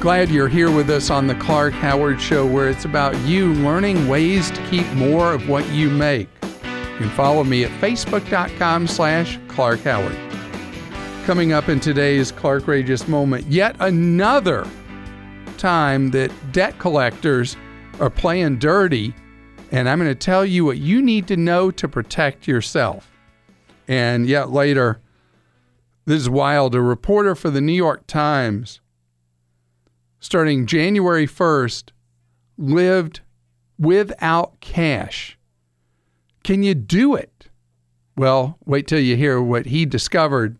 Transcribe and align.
Glad 0.00 0.30
you're 0.30 0.48
here 0.48 0.70
with 0.70 0.88
us 0.88 1.10
on 1.10 1.26
the 1.26 1.34
Clark 1.34 1.74
Howard 1.74 2.18
Show, 2.18 2.46
where 2.46 2.70
it's 2.70 2.86
about 2.86 3.14
you 3.26 3.52
learning 3.52 4.08
ways 4.08 4.50
to 4.50 4.66
keep 4.70 4.90
more 4.94 5.34
of 5.34 5.46
what 5.46 5.68
you 5.68 5.90
make. 5.90 6.26
You 6.42 6.96
can 6.96 7.10
follow 7.10 7.44
me 7.44 7.64
at 7.64 7.70
facebook.com 7.82 8.86
slash 8.86 9.38
Clark 9.48 9.80
Howard. 9.80 10.16
Coming 11.26 11.52
up 11.52 11.68
in 11.68 11.80
today's 11.80 12.32
Clark 12.32 12.66
Rageous 12.66 13.08
moment, 13.08 13.46
yet 13.48 13.76
another 13.78 14.66
time 15.58 16.10
that 16.12 16.32
debt 16.50 16.78
collectors 16.78 17.58
are 18.00 18.08
playing 18.08 18.58
dirty, 18.58 19.14
and 19.70 19.86
I'm 19.86 19.98
going 19.98 20.10
to 20.10 20.14
tell 20.14 20.46
you 20.46 20.64
what 20.64 20.78
you 20.78 21.02
need 21.02 21.28
to 21.28 21.36
know 21.36 21.70
to 21.72 21.86
protect 21.86 22.48
yourself. 22.48 23.12
And 23.86 24.26
yet 24.26 24.48
later, 24.48 24.98
this 26.06 26.22
is 26.22 26.30
wild. 26.30 26.74
A 26.74 26.80
reporter 26.80 27.34
for 27.34 27.50
the 27.50 27.60
New 27.60 27.74
York 27.74 28.06
Times 28.06 28.80
starting 30.20 30.66
January 30.66 31.26
1st, 31.26 31.90
lived 32.56 33.20
without 33.78 34.60
cash. 34.60 35.38
Can 36.44 36.62
you 36.62 36.74
do 36.74 37.14
it? 37.14 37.48
Well, 38.16 38.58
wait 38.66 38.86
till 38.86 39.00
you 39.00 39.16
hear 39.16 39.40
what 39.40 39.66
he 39.66 39.86
discovered 39.86 40.58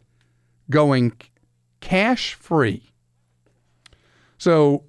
going 0.71 1.13
cash 1.81 2.35
free. 2.35 2.91
So, 4.39 4.85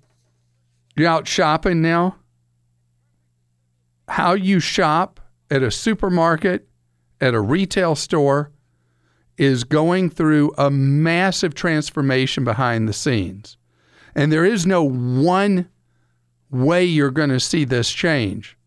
you're 0.96 1.10
out 1.10 1.28
shopping 1.28 1.82
now? 1.82 2.16
How 4.08 4.34
you 4.34 4.60
shop 4.60 5.20
at 5.50 5.64
a 5.64 5.72
supermarket, 5.72 6.68
at 7.20 7.34
a 7.34 7.42
retail 7.42 7.96
store, 7.96 8.52
is 9.38 9.64
going 9.64 10.10
through 10.10 10.54
a 10.58 10.70
massive 10.70 11.54
transformation 11.54 12.44
behind 12.44 12.88
the 12.88 12.94
scenes. 12.94 13.58
And 14.16 14.32
there 14.32 14.46
is 14.46 14.66
no 14.66 14.84
one 14.84 15.70
way 16.50 16.84
you're 16.84 17.12
going 17.12 17.30
to 17.30 17.40
see 17.40 17.64
this 17.64 17.92
change. 17.92 18.58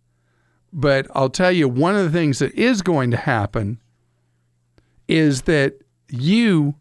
But 0.73 1.07
I'll 1.15 1.31
tell 1.31 1.53
you, 1.53 1.69
one 1.69 1.95
of 1.95 2.05
the 2.05 2.19
things 2.19 2.39
that 2.41 2.53
is 2.55 2.83
going 2.83 3.11
to 3.13 3.17
happen 3.17 3.81
is 5.07 5.43
that 5.43 5.75
you 6.09 6.75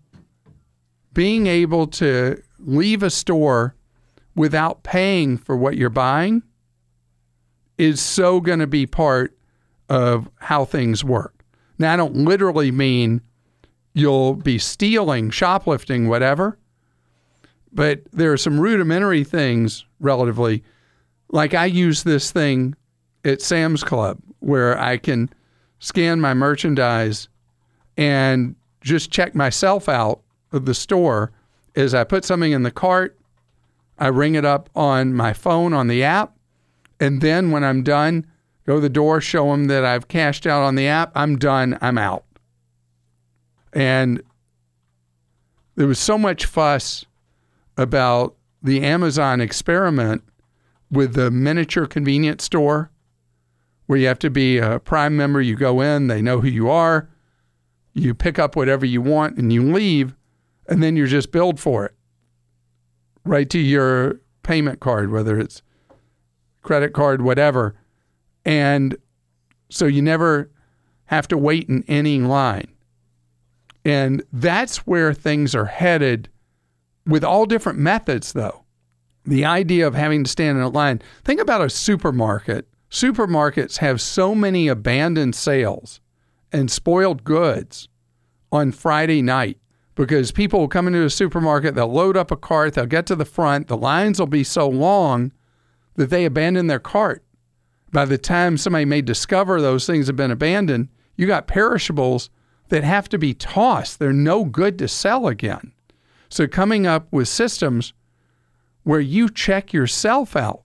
being 1.14 1.48
able 1.48 1.88
to 1.88 2.42
leave 2.60 3.04
a 3.04 3.10
store 3.10 3.76
without 4.36 4.84
paying 4.84 5.38
for 5.38 5.56
what 5.56 5.78
you're 5.78 5.90
buying 5.90 6.42
is 7.78 8.02
so 8.02 8.40
going 8.40 8.60
to 8.60 8.68
be 8.68 8.86
part 8.86 9.38
of 9.90 10.30
how 10.40 10.66
things 10.66 11.04
work. 11.04 11.44
Now, 11.78 11.94
I 11.94 11.98
don't 11.98 12.16
literally 12.16 12.72
mean 12.72 13.22
you'll 13.94 14.36
be 14.36 14.58
stealing, 14.58 15.30
shoplifting, 15.30 16.08
whatever. 16.08 16.58
But 17.74 18.02
there 18.12 18.32
are 18.32 18.38
some 18.38 18.60
rudimentary 18.60 19.24
things 19.24 19.86
relatively. 20.00 20.64
Like 21.30 21.54
I 21.54 21.66
use 21.66 22.04
this 22.04 22.32
thing 22.32 22.76
at 23.26 23.42
Sam's 23.42 23.84
Club 23.84 24.20
where 24.40 24.80
I 24.80 24.98
can 24.98 25.30
scan 25.80 26.22
my 26.22 26.34
merchandise 26.34 27.28
and 27.98 28.56
just 28.82 29.12
check 29.12 29.34
myself 29.34 29.90
out 29.90 30.22
of 30.52 30.66
the 30.66 30.74
store 30.74 31.32
as 31.76 31.94
I 31.94 32.04
put 32.04 32.26
something 32.26 32.52
in 32.52 32.64
the 32.64 32.72
cart. 32.72 33.18
I 33.98 34.08
ring 34.08 34.36
it 34.36 34.46
up 34.46 34.70
on 34.76 35.14
my 35.14 35.34
phone 35.34 35.74
on 35.74 35.88
the 35.88 36.04
app. 36.04 36.36
And 37.00 37.22
then 37.22 37.52
when 37.52 37.64
I'm 37.64 37.84
done, 37.84 38.28
go 38.66 38.76
to 38.76 38.82
the 38.82 38.90
door, 38.90 39.20
show 39.22 39.52
them 39.52 39.66
that 39.66 39.84
I've 39.84 40.08
cashed 40.08 40.46
out 40.46 40.64
on 40.64 40.76
the 40.76 40.88
app. 40.88 41.12
I'm 41.16 41.38
done. 41.38 41.78
I'm 41.82 41.98
out. 41.98 42.26
And 43.72 44.22
there 45.76 45.88
was 45.88 46.00
so 46.00 46.18
much 46.18 46.46
fuss 46.46 47.06
about 47.78 48.36
the 48.62 48.82
Amazon 48.82 49.42
experiment 49.42 50.24
with 50.92 51.14
the 51.16 51.32
miniature 51.32 51.86
convenience 51.86 52.44
store 52.44 52.92
where 53.88 54.00
you 54.00 54.08
have 54.08 54.20
to 54.20 54.30
be 54.30 54.58
a 54.58 54.80
Prime 54.80 55.18
member. 55.18 55.42
You 55.42 55.56
go 55.56 55.82
in, 55.82 56.08
they 56.08 56.22
know 56.22 56.40
who 56.40 56.48
you 56.48 56.70
are, 56.70 57.10
you 57.94 58.14
pick 58.14 58.40
up 58.40 58.56
whatever 58.56 58.86
you 58.86 59.02
want, 59.02 59.38
and 59.38 59.52
you 59.52 59.62
leave, 59.62 60.16
and 60.68 60.82
then 60.82 60.96
you're 60.96 61.08
just 61.08 61.32
billed 61.32 61.60
for 61.60 61.86
it 61.86 61.94
right 63.26 63.50
to 63.50 63.60
your 63.60 64.20
payment 64.44 64.80
card, 64.80 65.12
whether 65.12 65.40
it's 65.40 65.62
credit 66.62 66.94
card, 66.94 67.22
whatever. 67.22 67.76
And 68.46 68.98
so 69.70 69.86
you 69.86 70.02
never 70.02 70.50
have 71.06 71.28
to 71.30 71.38
wait 71.38 71.70
in 71.70 71.84
any 71.88 72.20
line. 72.20 72.68
And 73.86 74.24
that's 74.32 74.88
where 74.88 75.14
things 75.14 75.54
are 75.56 75.66
headed 75.66 76.30
with 77.06 77.24
all 77.24 77.46
different 77.46 77.80
methods, 77.80 78.34
though. 78.34 78.64
The 79.26 79.46
idea 79.46 79.88
of 79.88 79.96
having 79.96 80.24
to 80.24 80.30
stand 80.30 80.58
in 80.58 80.64
a 80.64 80.70
line. 80.70 81.02
Think 81.24 81.40
about 81.40 81.62
a 81.62 81.70
supermarket. 81.70 82.68
Supermarkets 82.90 83.78
have 83.78 84.02
so 84.02 84.36
many 84.36 84.68
abandoned 84.68 85.36
sales 85.36 86.00
and 86.52 86.70
spoiled 86.70 87.24
goods 87.24 87.88
on 88.52 88.72
Friday 88.72 89.22
night 89.22 89.58
because 89.96 90.32
people 90.32 90.60
will 90.60 90.68
come 90.68 90.88
into 90.88 91.04
a 91.04 91.10
supermarket, 91.10 91.76
they'll 91.76 91.92
load 91.92 92.18
up 92.18 92.32
a 92.32 92.38
cart, 92.38 92.74
they'll 92.74 92.86
get 92.86 93.06
to 93.08 93.16
the 93.16 93.26
front, 93.26 93.68
the 93.68 93.78
lines 93.78 94.20
will 94.20 94.28
be 94.28 94.44
so 94.44 94.68
long 94.68 95.32
that 95.96 96.10
they 96.10 96.26
abandon 96.26 96.68
their 96.68 96.80
cart. 96.80 97.24
By 97.92 98.06
the 98.06 98.18
time 98.18 98.58
somebody 98.58 98.86
may 98.86 99.02
discover 99.02 99.62
those 99.62 99.86
things 99.86 100.08
have 100.08 100.16
been 100.16 100.32
abandoned, 100.32 100.90
you 101.16 101.28
got 101.28 101.48
perishables 101.48 102.32
that 102.70 102.84
have 102.84 103.08
to 103.10 103.20
be 103.20 103.36
tossed. 103.36 104.00
They're 104.00 104.14
no 104.14 104.46
good 104.46 104.80
to 104.80 104.88
sell 104.88 105.28
again. 105.28 105.73
So 106.34 106.48
coming 106.48 106.88
up 106.88 107.08
with 107.12 107.28
systems 107.28 107.94
where 108.82 109.00
you 109.00 109.30
check 109.30 109.72
yourself 109.72 110.36
out, 110.36 110.64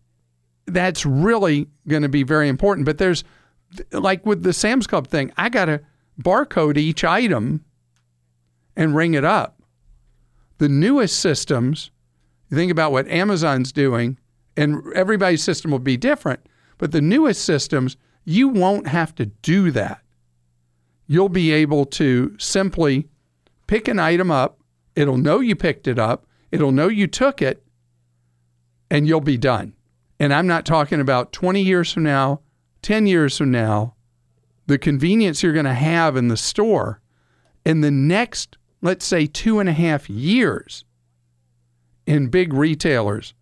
that's 0.65 1.05
really 1.05 1.67
going 1.87 2.01
to 2.01 2.09
be 2.09 2.23
very 2.23 2.49
important. 2.49 2.87
But 2.87 2.97
there's 2.97 3.23
like 3.93 4.25
with 4.25 4.45
the 4.45 4.55
Sam's 4.55 4.87
Club 4.87 5.09
thing, 5.09 5.31
I 5.37 5.51
got 5.51 5.67
to 5.67 5.83
barcode 6.23 6.78
each 6.78 7.05
item 7.05 7.67
and 8.77 8.97
ring 8.97 9.12
it 9.12 9.27
up. 9.27 9.61
The 10.57 10.71
newest 10.71 11.21
systems, 11.21 11.91
you 12.49 12.57
think 12.57 12.73
about 12.73 12.91
what 12.91 13.07
Amazon's 13.09 13.71
doing, 13.71 14.19
and 14.57 14.83
everybody's 14.95 15.43
system 15.43 15.71
will 15.71 15.78
be 15.81 15.99
different, 15.99 16.41
but 16.78 16.93
the 16.93 17.03
newest 17.03 17.45
systems, 17.45 17.99
you 18.25 18.49
won't 18.49 18.89
have 18.89 19.15
to 19.17 19.27
do 19.27 19.71
that. 19.73 20.01
You'll 21.07 21.28
be 21.28 21.53
able 21.53 21.84
to 21.84 22.34
simply 22.39 23.11
pick 23.67 23.87
an 23.87 23.99
item 23.99 24.31
up, 24.31 24.58
It'll 24.98 25.16
know 25.16 25.38
you 25.38 25.54
picked 25.54 25.86
it 25.86 25.97
up, 25.97 26.26
it'll 26.50 26.72
know 26.72 26.88
you 26.88 27.06
took 27.06 27.41
it, 27.41 27.62
and 28.91 29.06
you'll 29.06 29.20
be 29.20 29.36
done. 29.36 29.75
And 30.19 30.34
I'm 30.34 30.48
not 30.48 30.66
talking 30.66 30.98
about 31.00 31.32
20 31.32 31.62
years 31.62 31.92
from 31.92 32.03
now, 32.03 32.41
10 32.82 33.06
years 33.06 33.38
from 33.38 33.53
now, 33.53 33.94
the 34.66 34.76
convenience 34.76 35.41
you're 35.41 35.53
going 35.53 35.66
to 35.66 35.72
have 35.72 36.16
in 36.16 36.26
the 36.26 36.36
store 36.36 37.00
in 37.64 37.81
the 37.81 37.92
next, 37.92 38.59
let's 38.82 39.06
say, 39.06 39.26
two 39.26 39.60
and 39.60 39.69
a 39.69 39.72
half 39.72 40.10
years 40.10 40.84
in 42.04 42.26
big 42.26 42.53
retailers 42.53 43.34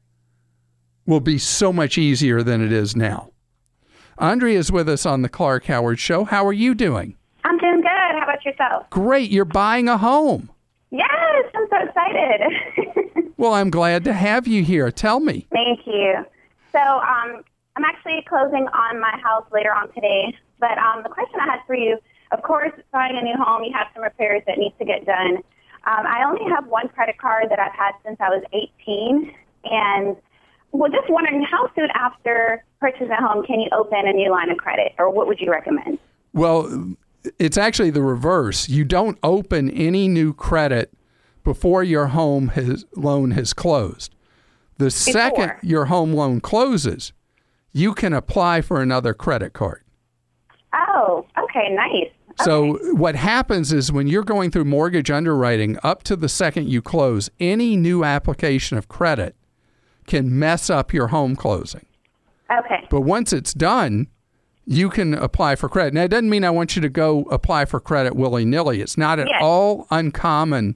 will 1.06 1.20
be 1.20 1.38
so 1.38 1.72
much 1.72 1.96
easier 1.96 2.42
than 2.42 2.62
it 2.62 2.70
is 2.70 2.94
now. 2.94 3.30
Andrea 4.18 4.58
is 4.58 4.70
with 4.70 4.90
us 4.90 5.06
on 5.06 5.22
the 5.22 5.30
Clark 5.30 5.64
Howard 5.64 5.98
Show. 5.98 6.24
How 6.24 6.46
are 6.46 6.52
you 6.52 6.74
doing? 6.74 7.16
I'm 7.44 7.56
doing 7.56 7.80
good. 7.80 7.88
How 7.88 8.24
about 8.24 8.44
yourself? 8.44 8.90
Great. 8.90 9.30
You're 9.30 9.46
buying 9.46 9.88
a 9.88 9.96
home. 9.96 10.50
Yes, 10.90 11.08
so 11.76 11.88
excited. 11.88 13.32
well, 13.37 13.54
I'm 13.54 13.70
glad 13.70 14.04
to 14.04 14.12
have 14.12 14.47
you 14.47 14.62
here. 14.62 14.91
Tell 14.91 15.20
me. 15.20 15.47
Thank 15.50 15.87
you. 15.87 16.25
So, 16.72 16.81
um, 16.81 17.42
I'm 17.76 17.84
actually 17.84 18.25
closing 18.28 18.66
on 18.69 19.00
my 19.00 19.19
house 19.22 19.44
later 19.53 19.72
on 19.72 19.92
today. 19.92 20.34
But 20.59 20.78
um, 20.78 21.03
the 21.03 21.10
question 21.10 21.38
I 21.41 21.44
had 21.44 21.60
for 21.66 21.75
you, 21.75 21.98
of 22.32 22.42
course, 22.42 22.72
buying 22.92 23.16
a 23.16 23.22
new 23.22 23.36
home, 23.36 23.62
you 23.65 23.72
have 23.75 23.88
some 23.94 24.03
repairs 24.03 24.42
that 24.47 24.59
need 24.59 24.75
to 24.78 24.84
get 24.84 25.04
done. 25.04 25.36
Um, 25.86 26.06
I 26.06 26.24
only 26.27 26.50
have 26.50 26.66
one 26.66 26.89
credit 26.89 27.18
card 27.18 27.50
that 27.50 27.59
I've 27.59 27.74
had 27.74 27.92
since 28.04 28.16
I 28.18 28.30
was 28.30 28.42
18, 28.53 29.33
and 29.65 30.16
well, 30.72 30.91
just 30.91 31.09
wondering 31.09 31.45
how 31.48 31.71
soon 31.77 31.89
after 31.95 32.65
purchasing 32.80 33.10
a 33.10 33.16
home 33.16 33.45
can 33.47 33.60
you 33.60 33.68
open 33.72 34.06
a 34.06 34.12
new 34.12 34.30
line 34.30 34.50
of 34.50 34.56
credit, 34.56 34.92
or 34.98 35.10
what 35.10 35.28
would 35.28 35.39
you 35.39 35.50
recommend? 35.50 35.98
Well, 36.33 36.97
it's 37.39 37.56
actually 37.56 37.91
the 37.91 38.03
reverse. 38.03 38.68
You 38.68 38.84
don't 38.84 39.18
open 39.22 39.71
any 39.71 40.09
new 40.09 40.33
credit 40.33 40.92
before 41.47 41.84
your 41.84 42.09
home 42.09 42.48
has, 42.48 42.84
loan 42.97 43.31
has 43.31 43.53
closed. 43.53 44.13
The 44.78 44.87
before. 44.87 45.13
second 45.13 45.53
your 45.63 45.84
home 45.84 46.13
loan 46.13 46.41
closes, 46.41 47.13
you 47.72 47.95
can 47.95 48.13
apply 48.13 48.63
for 48.63 48.83
another 48.83 49.15
credit 49.15 49.53
card. 49.53 49.84
Oh, 50.75 51.25
okay, 51.39 51.72
nice. 51.72 52.10
So 52.45 52.78
what 52.95 53.15
happens 53.15 53.72
is 53.72 53.93
when 53.93 54.09
you're 54.09 54.25
going 54.25 54.51
through 54.51 54.65
mortgage 54.65 55.09
underwriting 55.09 55.78
up 55.84 56.03
to 56.03 56.16
the 56.16 56.28
second 56.28 56.69
you 56.69 56.83
close, 56.83 57.31
any 57.39 57.77
new 57.77 58.03
application 58.03 58.77
of 58.77 58.89
credit 58.89 59.37
can 60.09 60.37
mess 60.37 60.69
up 60.69 60.93
your 60.93 61.07
home 61.07 61.37
closing. 61.37 61.87
Okay. 62.51 62.89
But 62.91 63.03
once 63.03 63.33
it's 63.33 63.54
done, 63.54 64.09
you 64.65 64.91
can 64.91 65.15
apply 65.15 65.54
for 65.54 65.69
credit. 65.69 65.95
Now, 65.95 66.03
it 66.03 66.09
doesn't 66.09 66.28
mean 66.28 66.43
I 66.43 66.51
want 66.51 66.75
you 66.75 66.83
to 66.83 66.89
go 66.89 67.22
apply 67.31 67.66
for 67.66 67.78
credit 67.78 68.16
willy 68.16 68.45
nilly. 68.45 68.81
It's 68.81 68.98
not 68.98 69.21
at 69.21 69.28
yes. 69.28 69.39
all 69.41 69.87
uncommon 69.93 70.75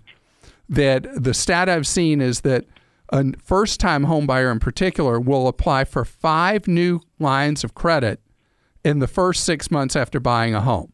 that 0.71 1.07
the 1.23 1.35
stat 1.35 1.69
I've 1.69 1.87
seen 1.87 2.21
is 2.21 2.41
that 2.41 2.65
a 3.13 3.33
first 3.43 3.81
time 3.81 4.05
home 4.05 4.27
buyer 4.27 4.51
in 4.51 4.61
particular 4.61 5.21
will 5.21 5.49
apply 5.49 5.85
for 5.85 6.05
five 6.05 6.69
new 6.69 7.01
lines 7.19 7.65
of 7.65 7.75
credit 7.75 8.21
in 8.85 9.01
the 9.01 9.09
first 9.09 9.45
six 9.45 9.71
months 9.71 9.97
after 9.97 10.21
buying 10.21 10.55
a 10.55 10.61
home. 10.61 10.93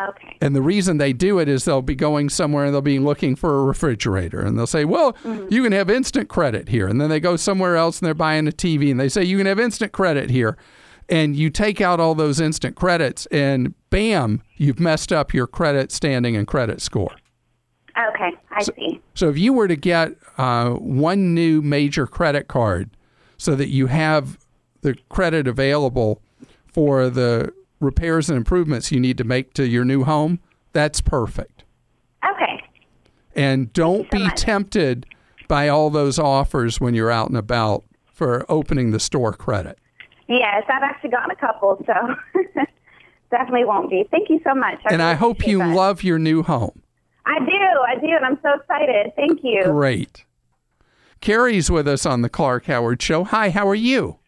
Okay. 0.00 0.36
And 0.40 0.56
the 0.56 0.62
reason 0.62 0.96
they 0.96 1.12
do 1.12 1.38
it 1.38 1.48
is 1.48 1.64
they'll 1.64 1.82
be 1.82 1.94
going 1.94 2.28
somewhere 2.28 2.64
and 2.64 2.74
they'll 2.74 2.80
be 2.80 2.98
looking 2.98 3.36
for 3.36 3.60
a 3.60 3.64
refrigerator 3.64 4.40
and 4.40 4.58
they'll 4.58 4.66
say, 4.66 4.84
well, 4.84 5.12
mm-hmm. 5.12 5.46
you 5.50 5.62
can 5.62 5.72
have 5.72 5.88
instant 5.88 6.28
credit 6.28 6.68
here. 6.68 6.88
And 6.88 7.00
then 7.00 7.10
they 7.10 7.20
go 7.20 7.36
somewhere 7.36 7.76
else 7.76 8.00
and 8.00 8.06
they're 8.06 8.14
buying 8.14 8.48
a 8.48 8.52
TV 8.52 8.90
and 8.90 8.98
they 8.98 9.08
say, 9.08 9.22
you 9.22 9.36
can 9.36 9.46
have 9.46 9.60
instant 9.60 9.92
credit 9.92 10.30
here. 10.30 10.56
And 11.08 11.36
you 11.36 11.50
take 11.50 11.80
out 11.80 12.00
all 12.00 12.14
those 12.14 12.40
instant 12.40 12.74
credits 12.74 13.26
and 13.26 13.74
bam, 13.90 14.42
you've 14.56 14.80
messed 14.80 15.12
up 15.12 15.34
your 15.34 15.46
credit 15.46 15.92
standing 15.92 16.34
and 16.34 16.46
credit 16.46 16.80
score. 16.80 17.14
Okay, 17.96 18.32
I 18.50 18.62
see. 18.62 19.00
So 19.14 19.28
if 19.28 19.38
you 19.38 19.52
were 19.52 19.68
to 19.68 19.76
get 19.76 20.12
uh, 20.36 20.70
one 20.70 21.34
new 21.34 21.62
major 21.62 22.06
credit 22.06 22.48
card 22.48 22.90
so 23.36 23.54
that 23.54 23.68
you 23.68 23.86
have 23.86 24.38
the 24.80 24.96
credit 25.08 25.46
available 25.46 26.20
for 26.66 27.08
the 27.08 27.52
repairs 27.80 28.28
and 28.28 28.36
improvements 28.36 28.90
you 28.90 28.98
need 28.98 29.16
to 29.18 29.24
make 29.24 29.54
to 29.54 29.66
your 29.66 29.84
new 29.84 30.02
home, 30.04 30.40
that's 30.72 31.00
perfect. 31.00 31.64
Okay. 32.28 32.62
And 33.36 33.72
don't 33.72 34.04
so 34.10 34.18
be 34.18 34.24
much. 34.24 34.40
tempted 34.40 35.06
by 35.46 35.68
all 35.68 35.90
those 35.90 36.18
offers 36.18 36.80
when 36.80 36.94
you're 36.94 37.10
out 37.10 37.28
and 37.28 37.36
about 37.36 37.84
for 38.06 38.44
opening 38.48 38.90
the 38.90 39.00
store 39.00 39.32
credit. 39.32 39.78
Yes, 40.26 40.64
I've 40.68 40.82
actually 40.82 41.10
gotten 41.10 41.30
a 41.30 41.36
couple, 41.36 41.82
so 41.86 42.14
definitely 43.30 43.64
won't 43.64 43.90
be. 43.90 44.04
Thank 44.10 44.30
you 44.30 44.40
so 44.42 44.54
much. 44.54 44.80
And 44.86 44.98
really 44.98 45.10
I 45.10 45.14
hope 45.14 45.46
you 45.46 45.58
that. 45.58 45.76
love 45.76 46.02
your 46.02 46.18
new 46.18 46.42
home. 46.42 46.80
I 47.26 47.38
do, 47.38 47.52
I 47.88 47.94
do, 48.00 48.08
and 48.16 48.24
I'm 48.24 48.38
so 48.42 48.54
excited. 48.60 49.12
Thank 49.16 49.40
you. 49.42 49.62
Great. 49.64 50.24
Carrie's 51.20 51.70
with 51.70 51.88
us 51.88 52.04
on 52.04 52.22
the 52.22 52.28
Clark 52.28 52.66
Howard 52.66 53.00
Show. 53.00 53.24
Hi, 53.24 53.50
how 53.50 53.66
are 53.68 53.74
you? 53.74 54.18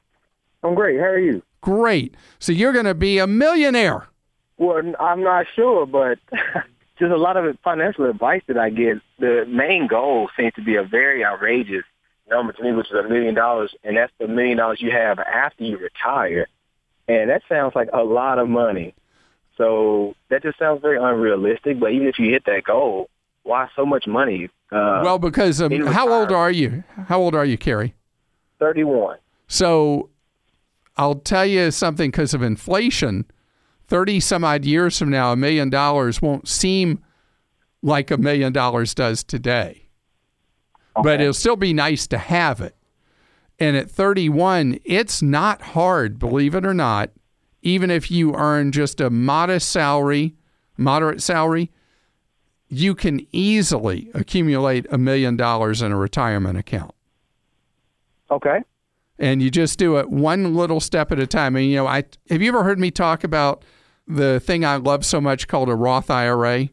I'm 0.62 0.75
great. 0.75 0.98
How 0.98 1.06
are 1.06 1.19
you? 1.19 1.43
Great. 1.60 2.16
So 2.38 2.52
you're 2.52 2.72
going 2.72 2.87
to 2.87 2.94
be 2.94 3.19
a 3.19 3.26
millionaire. 3.26 4.06
Well, 4.56 4.78
n- 4.78 4.96
I'm 4.98 5.22
not 5.22 5.46
sure, 5.54 5.84
but 5.84 6.19
just 6.98 7.12
a 7.12 7.16
lot 7.16 7.37
of 7.37 7.58
financial 7.62 8.08
advice 8.08 8.43
that 8.46 8.56
I 8.56 8.70
get. 8.70 8.99
The 9.19 9.44
main 9.46 9.87
goal 9.87 10.31
seems 10.37 10.54
to 10.54 10.62
be 10.62 10.76
a 10.76 10.82
very 10.82 11.25
outrageous 11.25 11.84
number 12.31 12.52
to 12.54 12.62
me, 12.62 12.72
which 12.72 12.87
is 12.90 12.96
a 12.96 13.08
million 13.08 13.34
dollars, 13.34 13.75
and 13.84 13.96
that's 13.96 14.12
the 14.19 14.26
million 14.28 14.56
dollars 14.56 14.81
you 14.81 14.90
have 14.90 15.19
after 15.19 15.64
you 15.64 15.76
retire. 15.76 16.49
And 17.08 17.31
that 17.31 17.42
sounds 17.49 17.75
like 17.75 17.88
a 17.92 18.02
lot 18.02 18.38
of 18.38 18.49
money. 18.49 18.94
So 19.56 20.14
that 20.28 20.42
just 20.42 20.58
sounds 20.58 20.82
very 20.82 20.98
unrealistic. 20.98 21.80
But 21.80 21.92
even 21.92 22.06
if 22.06 22.18
you 22.18 22.30
hit 22.30 22.44
that 22.46 22.64
goal, 22.64 23.08
why 23.42 23.68
so 23.76 23.86
much 23.86 24.06
money? 24.06 24.50
Uh, 24.70 25.00
well, 25.04 25.18
because 25.18 25.62
um, 25.62 25.72
how 25.86 26.12
old 26.12 26.32
are 26.32 26.50
you? 26.50 26.84
How 27.06 27.20
old 27.20 27.34
are 27.34 27.44
you, 27.44 27.56
Carrie? 27.56 27.94
31. 28.58 29.18
So 29.46 30.10
I'll 30.96 31.14
tell 31.14 31.46
you 31.46 31.70
something 31.70 32.10
because 32.10 32.34
of 32.34 32.42
inflation. 32.42 33.24
30 33.88 34.18
some 34.20 34.44
odd 34.44 34.64
years 34.64 34.98
from 34.98 35.10
now, 35.10 35.32
a 35.32 35.36
million 35.36 35.70
dollars 35.70 36.20
won't 36.20 36.48
seem 36.48 37.02
like 37.82 38.10
a 38.10 38.16
million 38.16 38.52
dollars 38.52 38.94
does 38.94 39.22
today. 39.22 39.82
But 41.00 41.20
it'll 41.20 41.34
still 41.34 41.56
be 41.56 41.74
nice 41.74 42.06
to 42.08 42.18
have 42.18 42.60
it. 42.60 42.74
And 43.58 43.76
at 43.76 43.90
31, 43.90 44.80
it's 44.84 45.22
not 45.22 45.60
hard, 45.62 46.18
believe 46.18 46.54
it 46.54 46.66
or 46.66 46.74
not, 46.74 47.10
even 47.66 47.90
if 47.90 48.10
you 48.12 48.32
earn 48.36 48.70
just 48.70 49.00
a 49.00 49.10
modest 49.10 49.68
salary, 49.70 50.36
moderate 50.76 51.20
salary, 51.20 51.70
you 52.68 52.94
can 52.94 53.26
easily 53.32 54.08
accumulate 54.14 54.86
a 54.90 54.96
million 54.98 55.36
dollars 55.36 55.82
in 55.82 55.90
a 55.92 55.96
retirement 55.96 56.56
account 56.58 56.94
Okay. 58.30 58.60
and 59.18 59.42
you 59.42 59.50
just 59.50 59.78
do 59.78 59.96
it 59.98 60.10
one 60.10 60.54
little 60.54 60.80
step 60.80 61.10
at 61.12 61.18
a 61.18 61.26
time. 61.26 61.56
And 61.56 61.66
you 61.66 61.76
know, 61.76 61.86
I 61.86 62.04
have 62.30 62.40
you 62.42 62.48
ever 62.48 62.62
heard 62.64 62.78
me 62.78 62.90
talk 62.90 63.24
about 63.24 63.64
the 64.06 64.40
thing 64.40 64.64
I 64.64 64.76
love 64.76 65.04
so 65.04 65.20
much 65.20 65.48
called 65.48 65.68
a 65.68 65.74
Roth 65.74 66.10
IRA? 66.10 66.68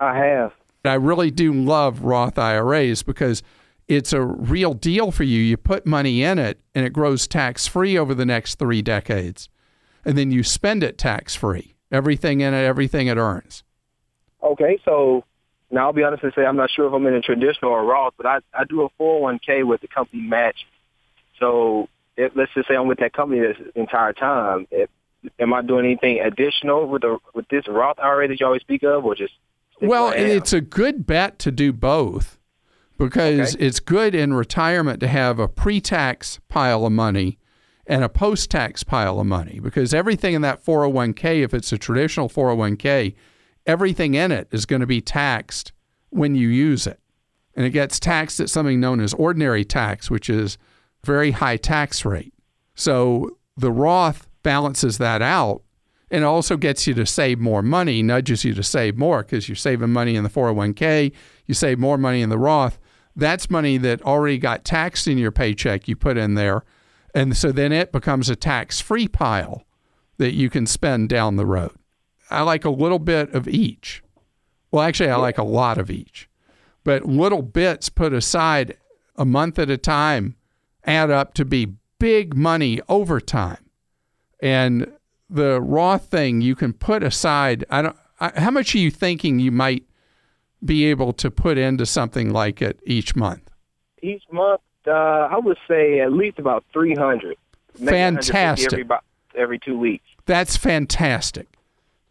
I 0.00 0.16
have. 0.16 0.52
I 0.84 0.94
really 0.94 1.30
do 1.30 1.52
love 1.52 2.02
Roth 2.02 2.38
IRAs 2.38 3.02
because 3.02 3.42
it's 3.88 4.12
a 4.14 4.22
real 4.22 4.72
deal 4.72 5.10
for 5.10 5.24
you. 5.24 5.40
You 5.40 5.56
put 5.58 5.84
money 5.86 6.22
in 6.22 6.38
it 6.38 6.60
and 6.74 6.86
it 6.86 6.92
grows 6.94 7.26
tax 7.26 7.66
free 7.66 7.98
over 7.98 8.14
the 8.14 8.24
next 8.26 8.58
three 8.58 8.80
decades. 8.82 9.48
And 10.04 10.16
then 10.16 10.30
you 10.30 10.42
spend 10.42 10.82
it 10.82 10.98
tax 10.98 11.34
free. 11.34 11.74
Everything 11.92 12.40
in 12.40 12.54
it, 12.54 12.64
everything 12.64 13.08
it 13.08 13.16
earns. 13.16 13.64
Okay, 14.42 14.78
so 14.84 15.24
now 15.70 15.86
I'll 15.86 15.92
be 15.92 16.02
honest 16.02 16.22
and 16.22 16.32
say 16.34 16.44
I'm 16.46 16.56
not 16.56 16.70
sure 16.70 16.86
if 16.86 16.92
I'm 16.92 17.06
in 17.06 17.14
a 17.14 17.20
traditional 17.20 17.72
or 17.72 17.84
Roth, 17.84 18.14
but 18.16 18.26
I, 18.26 18.38
I 18.54 18.64
do 18.64 18.82
a 18.82 18.90
401k 19.02 19.66
with 19.66 19.80
the 19.80 19.88
company 19.88 20.22
match. 20.22 20.66
So 21.38 21.88
if, 22.16 22.32
let's 22.34 22.52
just 22.54 22.68
say 22.68 22.76
I'm 22.76 22.86
with 22.88 22.98
that 22.98 23.12
company 23.12 23.40
this 23.40 23.56
entire 23.74 24.12
time. 24.12 24.66
If, 24.70 24.88
am 25.38 25.52
I 25.52 25.62
doing 25.62 25.84
anything 25.84 26.20
additional 26.20 26.86
with 26.86 27.02
the 27.02 27.18
with 27.34 27.46
this 27.48 27.68
Roth 27.68 27.98
IRA 27.98 28.28
that 28.28 28.40
you 28.40 28.46
always 28.46 28.62
speak 28.62 28.82
of, 28.82 29.04
or 29.04 29.14
just 29.14 29.34
Well, 29.80 30.04
where 30.06 30.14
I 30.14 30.22
am? 30.22 30.26
it's 30.38 30.52
a 30.52 30.60
good 30.62 31.06
bet 31.06 31.38
to 31.40 31.50
do 31.50 31.72
both 31.72 32.38
because 32.96 33.54
Okay. 33.54 33.66
it's 33.66 33.80
good 33.80 34.14
in 34.14 34.32
retirement 34.32 35.00
to 35.00 35.08
have 35.08 35.38
a 35.38 35.48
pre 35.48 35.80
tax 35.80 36.38
pile 36.48 36.86
of 36.86 36.92
money 36.92 37.38
and 37.90 38.04
a 38.04 38.08
post 38.08 38.52
tax 38.52 38.84
pile 38.84 39.18
of 39.18 39.26
money 39.26 39.58
because 39.60 39.92
everything 39.92 40.34
in 40.34 40.42
that 40.42 40.64
401k, 40.64 41.42
if 41.42 41.52
it's 41.52 41.72
a 41.72 41.76
traditional 41.76 42.28
401k, 42.28 43.16
everything 43.66 44.14
in 44.14 44.30
it 44.30 44.46
is 44.52 44.64
going 44.64 44.78
to 44.78 44.86
be 44.86 45.00
taxed 45.00 45.72
when 46.10 46.36
you 46.36 46.46
use 46.46 46.86
it. 46.86 47.00
And 47.56 47.66
it 47.66 47.70
gets 47.70 47.98
taxed 47.98 48.38
at 48.38 48.48
something 48.48 48.78
known 48.78 49.00
as 49.00 49.12
ordinary 49.14 49.64
tax, 49.64 50.08
which 50.08 50.30
is 50.30 50.56
very 51.04 51.32
high 51.32 51.56
tax 51.56 52.04
rate. 52.04 52.32
So 52.76 53.36
the 53.56 53.72
Roth 53.72 54.28
balances 54.44 54.98
that 54.98 55.20
out 55.20 55.62
and 56.12 56.24
also 56.24 56.56
gets 56.56 56.86
you 56.86 56.94
to 56.94 57.04
save 57.04 57.40
more 57.40 57.60
money, 57.60 58.04
nudges 58.04 58.44
you 58.44 58.54
to 58.54 58.62
save 58.62 58.96
more 58.96 59.24
because 59.24 59.48
you're 59.48 59.56
saving 59.56 59.90
money 59.90 60.14
in 60.14 60.22
the 60.22 60.30
401k, 60.30 61.10
you 61.46 61.54
save 61.54 61.80
more 61.80 61.98
money 61.98 62.22
in 62.22 62.28
the 62.28 62.38
Roth. 62.38 62.78
That's 63.16 63.50
money 63.50 63.78
that 63.78 64.00
already 64.02 64.38
got 64.38 64.64
taxed 64.64 65.08
in 65.08 65.18
your 65.18 65.32
paycheck 65.32 65.88
you 65.88 65.96
put 65.96 66.16
in 66.16 66.34
there. 66.34 66.62
And 67.14 67.36
so 67.36 67.52
then 67.52 67.72
it 67.72 67.92
becomes 67.92 68.28
a 68.28 68.36
tax 68.36 68.80
free 68.80 69.08
pile 69.08 69.64
that 70.18 70.34
you 70.34 70.50
can 70.50 70.66
spend 70.66 71.08
down 71.08 71.36
the 71.36 71.46
road. 71.46 71.72
I 72.30 72.42
like 72.42 72.64
a 72.64 72.70
little 72.70 72.98
bit 72.98 73.32
of 73.34 73.48
each. 73.48 74.02
Well, 74.70 74.82
actually, 74.82 75.10
I 75.10 75.16
like 75.16 75.38
a 75.38 75.44
lot 75.44 75.78
of 75.78 75.90
each. 75.90 76.28
But 76.84 77.06
little 77.06 77.42
bits 77.42 77.88
put 77.88 78.12
aside 78.12 78.76
a 79.16 79.24
month 79.24 79.58
at 79.58 79.70
a 79.70 79.76
time 79.76 80.36
add 80.84 81.10
up 81.10 81.34
to 81.34 81.44
be 81.44 81.74
big 81.98 82.34
money 82.34 82.80
over 82.88 83.20
time. 83.20 83.64
And 84.40 84.90
the 85.28 85.60
Roth 85.60 86.06
thing 86.06 86.40
you 86.40 86.54
can 86.54 86.72
put 86.72 87.02
aside. 87.02 87.64
I 87.70 87.82
don't. 87.82 87.96
I, 88.20 88.40
how 88.40 88.50
much 88.50 88.74
are 88.74 88.78
you 88.78 88.90
thinking 88.90 89.38
you 89.38 89.50
might 89.50 89.84
be 90.64 90.86
able 90.86 91.12
to 91.14 91.30
put 91.30 91.58
into 91.58 91.86
something 91.86 92.30
like 92.30 92.62
it 92.62 92.80
each 92.84 93.16
month? 93.16 93.50
each 94.02 94.22
month, 94.30 94.60
uh, 94.90 95.28
I 95.30 95.38
would 95.38 95.58
say 95.68 96.00
at 96.00 96.12
least 96.12 96.38
about 96.38 96.64
300. 96.72 97.36
Fantastic. 97.84 98.72
Every, 98.72 98.86
every 99.34 99.58
two 99.58 99.78
weeks. 99.78 100.04
That's 100.26 100.56
fantastic 100.56 101.48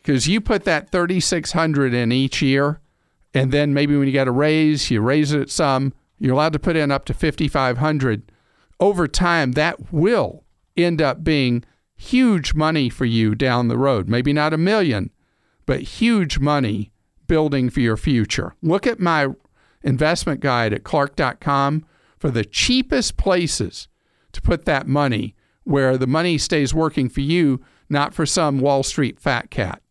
because 0.01 0.27
you 0.27 0.41
put 0.41 0.63
that 0.63 0.89
3600 0.89 1.93
in 1.93 2.12
each 2.12 2.41
year 2.41 2.79
and 3.33 3.51
then 3.51 3.74
maybe 3.74 3.95
when 3.95 4.07
you 4.07 4.12
get 4.12 4.27
a 4.27 4.31
raise 4.31 4.89
you 4.89 5.01
raise 5.01 5.31
it 5.31 5.51
some 5.51 5.93
you're 6.17 6.33
allowed 6.33 6.53
to 6.53 6.59
put 6.59 6.75
in 6.75 6.91
up 6.91 7.05
to 7.05 7.13
5500 7.13 8.31
over 8.79 9.07
time 9.07 9.51
that 9.53 9.93
will 9.93 10.43
end 10.75 11.01
up 11.01 11.24
being 11.24 11.63
huge 11.95 12.53
money 12.53 12.89
for 12.89 13.05
you 13.05 13.36
down 13.36 13.67
the 13.67 13.77
road 13.77 14.09
maybe 14.09 14.33
not 14.33 14.53
a 14.53 14.57
million 14.57 15.12
but 15.65 15.81
huge 15.81 16.39
money 16.39 16.91
building 17.27 17.69
for 17.69 17.81
your 17.81 17.98
future 17.98 18.55
look 18.62 18.88
at 18.88 19.00
my 19.00 19.27
investment 19.83 20.39
guide 20.39 20.74
at 20.74 20.83
clark.com 20.83 21.86
for 22.19 22.29
the 22.29 22.45
cheapest 22.45 23.17
places 23.17 23.88
to 24.33 24.41
put 24.41 24.65
that 24.65 24.88
money 24.88 25.35
where 25.63 25.97
the 25.97 26.07
money 26.07 26.38
stays 26.38 26.73
working 26.73 27.09
for 27.09 27.21
you, 27.21 27.61
not 27.89 28.13
for 28.13 28.25
some 28.25 28.59
Wall 28.59 28.83
Street 28.83 29.19
fat 29.19 29.49
cat. 29.49 29.81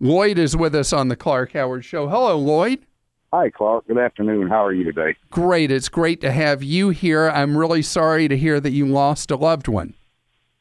Lloyd 0.00 0.38
is 0.38 0.56
with 0.56 0.74
us 0.74 0.92
on 0.92 1.08
the 1.08 1.16
Clark 1.16 1.52
Howard 1.52 1.84
Show. 1.84 2.08
Hello, 2.08 2.38
Lloyd. 2.38 2.86
Hi, 3.32 3.50
Clark. 3.50 3.86
Good 3.86 3.98
afternoon. 3.98 4.48
How 4.48 4.64
are 4.64 4.72
you 4.72 4.84
today? 4.84 5.16
Great. 5.30 5.70
It's 5.70 5.88
great 5.88 6.20
to 6.20 6.30
have 6.30 6.62
you 6.62 6.90
here. 6.90 7.30
I'm 7.30 7.56
really 7.56 7.82
sorry 7.82 8.28
to 8.28 8.36
hear 8.36 8.60
that 8.60 8.72
you 8.72 8.86
lost 8.86 9.30
a 9.30 9.36
loved 9.36 9.68
one. 9.68 9.94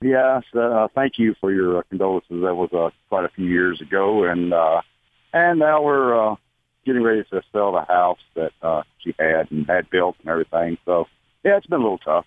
Yes, 0.01 0.43
uh, 0.57 0.87
thank 0.95 1.13
you 1.17 1.35
for 1.39 1.51
your 1.51 1.79
uh, 1.79 1.81
condolences. 1.89 2.41
That 2.41 2.55
was 2.55 2.69
uh, 2.73 2.89
quite 3.09 3.25
a 3.25 3.29
few 3.29 3.45
years 3.45 3.81
ago, 3.81 4.23
and 4.23 4.51
uh, 4.51 4.81
and 5.33 5.59
now 5.59 5.83
we're 5.83 6.31
uh, 6.31 6.35
getting 6.85 7.03
ready 7.03 7.23
to 7.31 7.41
sell 7.51 7.71
the 7.71 7.81
house 7.81 8.19
that 8.35 8.51
uh, 8.61 8.83
she 8.99 9.13
had 9.19 9.51
and 9.51 9.65
had 9.67 9.89
built 9.89 10.15
and 10.21 10.29
everything. 10.29 10.77
So 10.85 11.07
yeah, 11.43 11.57
it's 11.57 11.67
been 11.67 11.79
a 11.79 11.83
little 11.83 11.97
tough. 11.97 12.25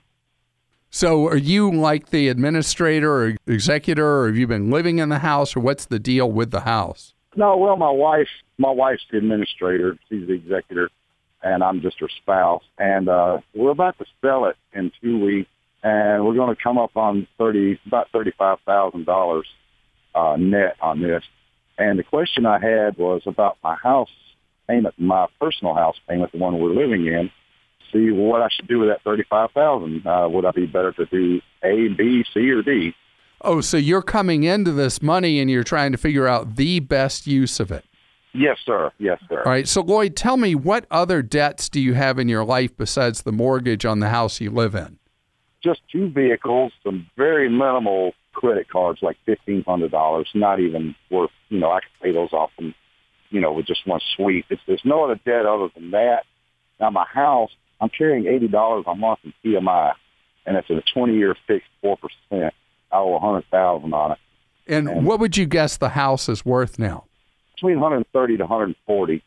So, 0.91 1.27
are 1.27 1.37
you 1.37 1.73
like 1.73 2.11
the 2.11 2.29
administrator 2.29 3.13
or 3.13 3.37
executor, 3.49 4.21
or 4.21 4.27
have 4.29 4.37
you 4.37 4.47
been 4.47 4.71
living 4.71 5.01
in 5.01 5.09
the 5.09 5.19
house, 5.19 5.57
or 5.57 5.61
what's 5.61 5.87
the 5.87 5.99
deal 5.99 6.31
with 6.31 6.53
the 6.53 6.61
house? 6.61 7.15
No, 7.35 7.57
well, 7.57 7.77
my 7.77 7.91
wife, 7.91 8.29
my 8.59 8.71
wife's 8.71 9.03
the 9.11 9.19
administrator. 9.19 9.99
She's 10.09 10.29
the 10.29 10.35
executor, 10.35 10.91
and 11.43 11.65
I'm 11.65 11.81
just 11.81 11.99
her 11.99 12.09
spouse. 12.23 12.63
And 12.79 13.09
uh, 13.09 13.39
we're 13.57 13.73
about 13.73 13.99
to 13.99 14.05
sell 14.21 14.45
it 14.45 14.57
in 14.73 14.93
two 15.03 15.19
weeks, 15.19 15.51
and 15.83 16.25
we're 16.25 16.35
going 16.35 16.55
to 16.55 16.63
come 16.63 16.79
up 16.79 16.97
on 16.97 17.27
thirty 17.39 17.81
about 17.89 18.09
thirty 18.13 18.31
five 18.39 18.59
thousand 18.65 19.05
dollars 19.05 19.49
uh, 20.15 20.37
net 20.39 20.77
on 20.81 21.03
this. 21.03 21.25
And 21.77 21.99
the 21.99 22.05
question 22.05 22.47
I 22.47 22.61
had 22.61 22.97
was 22.99 23.23
about 23.27 23.59
my 23.65 23.75
house 23.75 24.11
payment, 24.69 24.95
my 24.99 25.27
personal 25.41 25.75
house 25.75 25.97
payment, 26.09 26.33
the 26.33 26.39
one 26.39 26.59
we're 26.59 26.75
living 26.75 27.07
in. 27.07 27.31
See 27.93 28.11
what 28.11 28.43
I 28.43 28.49
should 28.55 28.67
do 28.67 28.81
with 28.81 28.89
that 28.89 29.03
thirty-five 29.03 29.53
thousand. 29.53 30.07
Uh, 30.07 30.29
would 30.29 30.45
I 30.45 30.51
be 30.51 30.67
better 30.67 30.93
to 30.93 31.07
do 31.07 31.41
A, 31.63 31.89
B, 31.89 32.25
C, 32.35 32.51
or 32.51 32.63
D? 32.63 32.95
Oh, 33.41 33.61
so 33.61 33.77
you're 33.77 34.03
coming 34.03 34.45
into 34.45 34.73
this 34.73 35.03
money 35.03 35.39
and 35.39 35.51
you're 35.51 35.65
trying 35.65 35.93
to 35.93 35.99
figure 35.99 36.27
out 36.27 36.57
the 36.57 36.81
best 36.81 37.27
use 37.27 37.61
of 37.61 37.71
it. 37.71 37.85
Yes, 38.33 38.59
sir. 38.65 38.91
Yes, 38.99 39.21
sir. 39.29 39.43
All 39.45 39.53
right. 39.53 39.69
So, 39.69 39.81
Lloyd, 39.81 40.17
tell 40.17 40.37
me 40.37 40.57
what 40.57 40.87
other 40.91 41.23
debts 41.23 41.69
do 41.69 41.81
you 41.81 41.95
have 41.95 42.19
in 42.19 42.29
your 42.29 42.45
life 42.45 42.77
besides 42.77 43.23
the 43.23 43.31
mortgage 43.31 43.85
on 43.85 44.01
the 44.01 44.09
house 44.09 44.41
you 44.41 44.51
live 44.51 44.75
in? 44.75 44.99
Just 45.63 45.83
two 45.93 46.11
vehicles, 46.11 46.73
some 46.83 47.07
very 47.17 47.49
minimal 47.49 48.13
credit 48.33 48.69
cards, 48.69 49.01
like 49.03 49.17
fifteen 49.25 49.63
hundred 49.63 49.93
dollars. 49.93 50.29
Not 50.35 50.59
even 50.59 50.97
worth. 51.11 51.31
You 51.49 51.61
know, 51.61 51.71
I 51.71 51.81
can 51.81 51.91
pay 52.03 52.13
those 52.13 52.33
off, 52.33 52.51
and 52.59 52.75
you 53.35 53.41
know, 53.41 53.53
with 53.53 53.67
just 53.67 53.85
one 53.87 54.01
sweep. 54.17 54.47
It's, 54.49 54.63
there's 54.67 54.81
no 54.85 55.03
other 55.05 55.19
debt 55.27 55.45
other 55.45 55.69
than 55.75 55.91
that. 55.91 56.23
Now, 56.79 56.91
my 56.91 57.05
house, 57.05 57.51
I'm 57.81 57.89
carrying 57.89 58.27
eighty 58.27 58.47
dollars 58.49 58.85
a 58.87 58.95
month 58.95 59.19
in 59.25 59.33
PMI, 59.45 59.93
and 60.47 60.57
it's 60.57 60.71
a 60.71 60.81
twenty-year 60.95 61.35
fixed 61.47 61.69
four 61.83 61.97
percent. 61.97 62.55
I 62.93 62.97
owe 62.99 63.17
a 63.17 63.19
hundred 63.19 63.45
thousand 63.51 63.93
on 63.93 64.13
it. 64.13 64.19
And, 64.69 64.89
And- 64.89 65.05
what 65.07 65.19
would 65.21 65.37
you 65.37 65.47
guess 65.47 65.77
the 65.77 65.91
house 65.91 66.29
is 66.29 66.45
worth 66.45 66.79
now? 66.79 67.05
Between 67.57 67.81
130 67.81 68.37
to 68.39 68.43
140. 68.45 69.23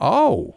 Oh, 0.00 0.54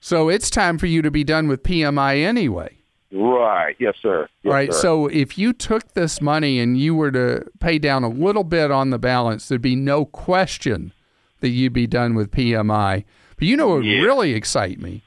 so 0.00 0.28
it's 0.28 0.50
time 0.50 0.76
for 0.78 0.86
you 0.86 1.02
to 1.02 1.10
be 1.10 1.24
done 1.24 1.46
with 1.48 1.62
PMI 1.62 2.22
anyway. 2.24 2.76
Right. 3.12 3.76
Yes, 3.78 3.94
sir. 4.02 4.28
Yes, 4.42 4.50
All 4.50 4.52
right. 4.52 4.72
sir. 4.72 4.80
So 4.80 5.06
if 5.08 5.36
you 5.38 5.52
took 5.52 5.92
this 5.94 6.20
money 6.20 6.58
and 6.60 6.78
you 6.78 6.94
were 6.94 7.10
to 7.10 7.44
pay 7.60 7.78
down 7.78 8.04
a 8.04 8.08
little 8.08 8.44
bit 8.44 8.70
on 8.70 8.90
the 8.90 8.98
balance, 8.98 9.48
there'd 9.48 9.60
be 9.62 9.74
no 9.76 10.04
question 10.04 10.92
that 11.40 11.48
you'd 11.50 11.72
be 11.72 11.86
done 11.86 12.14
with 12.14 12.30
PMI. 12.30 13.04
But 13.36 13.48
you 13.48 13.56
know 13.56 13.68
what 13.68 13.76
would 13.78 13.86
Yeah. 13.86 14.02
really 14.02 14.32
excite 14.34 14.78
me? 14.80 15.02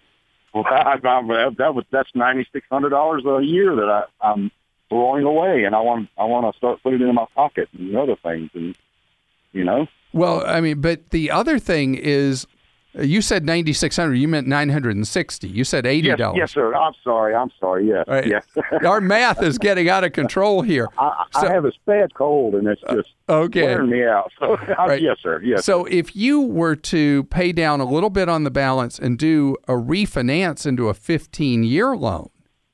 Well, 0.54 0.66
I, 0.70 0.94
I, 1.04 1.50
that 1.58 1.74
was 1.75 1.86
that's 1.92 2.10
ninety 2.16 2.48
six 2.54 2.66
hundred 2.72 2.90
dollars 2.90 3.24
a 3.25 3.42
year 3.44 3.75
that 3.75 3.90
I, 3.90 4.04
I'm 4.22 4.52
throwing 4.90 5.24
away, 5.24 5.63
and 5.63 5.75
I 5.75 5.80
want 5.82 6.10
I 6.18 6.25
want 6.25 6.52
to 6.52 6.58
start 6.58 6.82
putting 6.84 7.02
it 7.02 7.06
in 7.08 7.16
my 7.16 7.25
pocket 7.36 7.70
and 7.78 7.96
other 7.96 8.16
things, 8.16 8.50
and 8.54 8.75
you 9.52 9.63
know, 9.63 9.88
Well, 10.13 10.44
I 10.46 10.62
mean, 10.62 10.82
but 10.82 11.10
the 11.12 11.30
other 11.32 11.60
thing 11.60 11.96
is, 11.96 12.48
you 12.95 13.21
said 13.21 13.45
ninety 13.45 13.73
six 13.73 13.95
hundred. 13.97 14.15
You 14.15 14.27
meant 14.27 14.47
nine 14.47 14.69
hundred 14.69 14.95
and 14.95 15.07
sixty. 15.07 15.47
You 15.47 15.63
said 15.63 15.85
eighty 15.85 16.15
dollars. 16.15 16.38
yes, 16.38 16.50
yes, 16.50 16.51
sir. 16.53 16.73
I'm 16.75 16.93
sorry. 17.03 17.33
I'm 17.35 17.51
sorry. 17.59 17.88
Yes, 17.88 18.05
right. 18.07 18.27
yes. 18.27 18.45
Our 18.85 19.01
math 19.01 19.41
is 19.41 19.57
getting 19.57 19.89
out 19.89 20.03
of 20.03 20.12
control 20.13 20.62
here. 20.62 20.88
I, 20.97 21.25
So- 21.33 21.47
I 21.47 21.51
have 21.51 21.65
a 21.65 21.71
bad 21.85 22.13
cold, 22.13 22.55
and 22.55 22.67
it's 22.67 22.81
just 22.91 23.09
Okay. 23.29 23.63
wearing 23.63 23.89
me 23.89 24.03
out. 24.05 24.31
So 24.39 24.57
Right. 24.77 25.01
yes, 25.01 25.17
sir. 25.21 25.41
Yes. 25.43 25.65
So 25.65 25.85
if 25.85 26.15
you 26.15 26.41
were 26.41 26.75
to 26.77 27.23
pay 27.25 27.51
down 27.51 27.81
a 27.81 27.85
little 27.85 28.09
bit 28.09 28.29
on 28.29 28.43
the 28.43 28.51
balance 28.51 29.00
and 29.00 29.17
do 29.17 29.55
a 29.67 29.73
refinance 29.73 30.65
into 30.65 30.89
a 30.89 30.93
15 30.93 31.63
year 31.63 31.95
loan, 31.95 32.29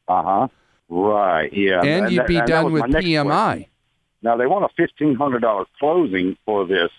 uh 0.07 0.23
huh. 0.23 0.47
Right. 0.89 1.53
Yeah. 1.53 1.81
and 1.83 2.11
you'd 2.11 2.21
that- 2.21 2.27
be 2.27 2.35
that 2.35 2.47
done 2.47 2.71
with 2.71 2.83
PMI. 2.83 3.25
question. 3.25 3.65
Now 4.21 4.35
they 4.35 4.47
want 4.47 4.65
a 4.65 4.69
fifteen 4.75 5.15
hundred 5.15 5.43
dollar 5.43 5.63
closing 5.79 6.35
for 6.45 6.65
this, 6.67 6.91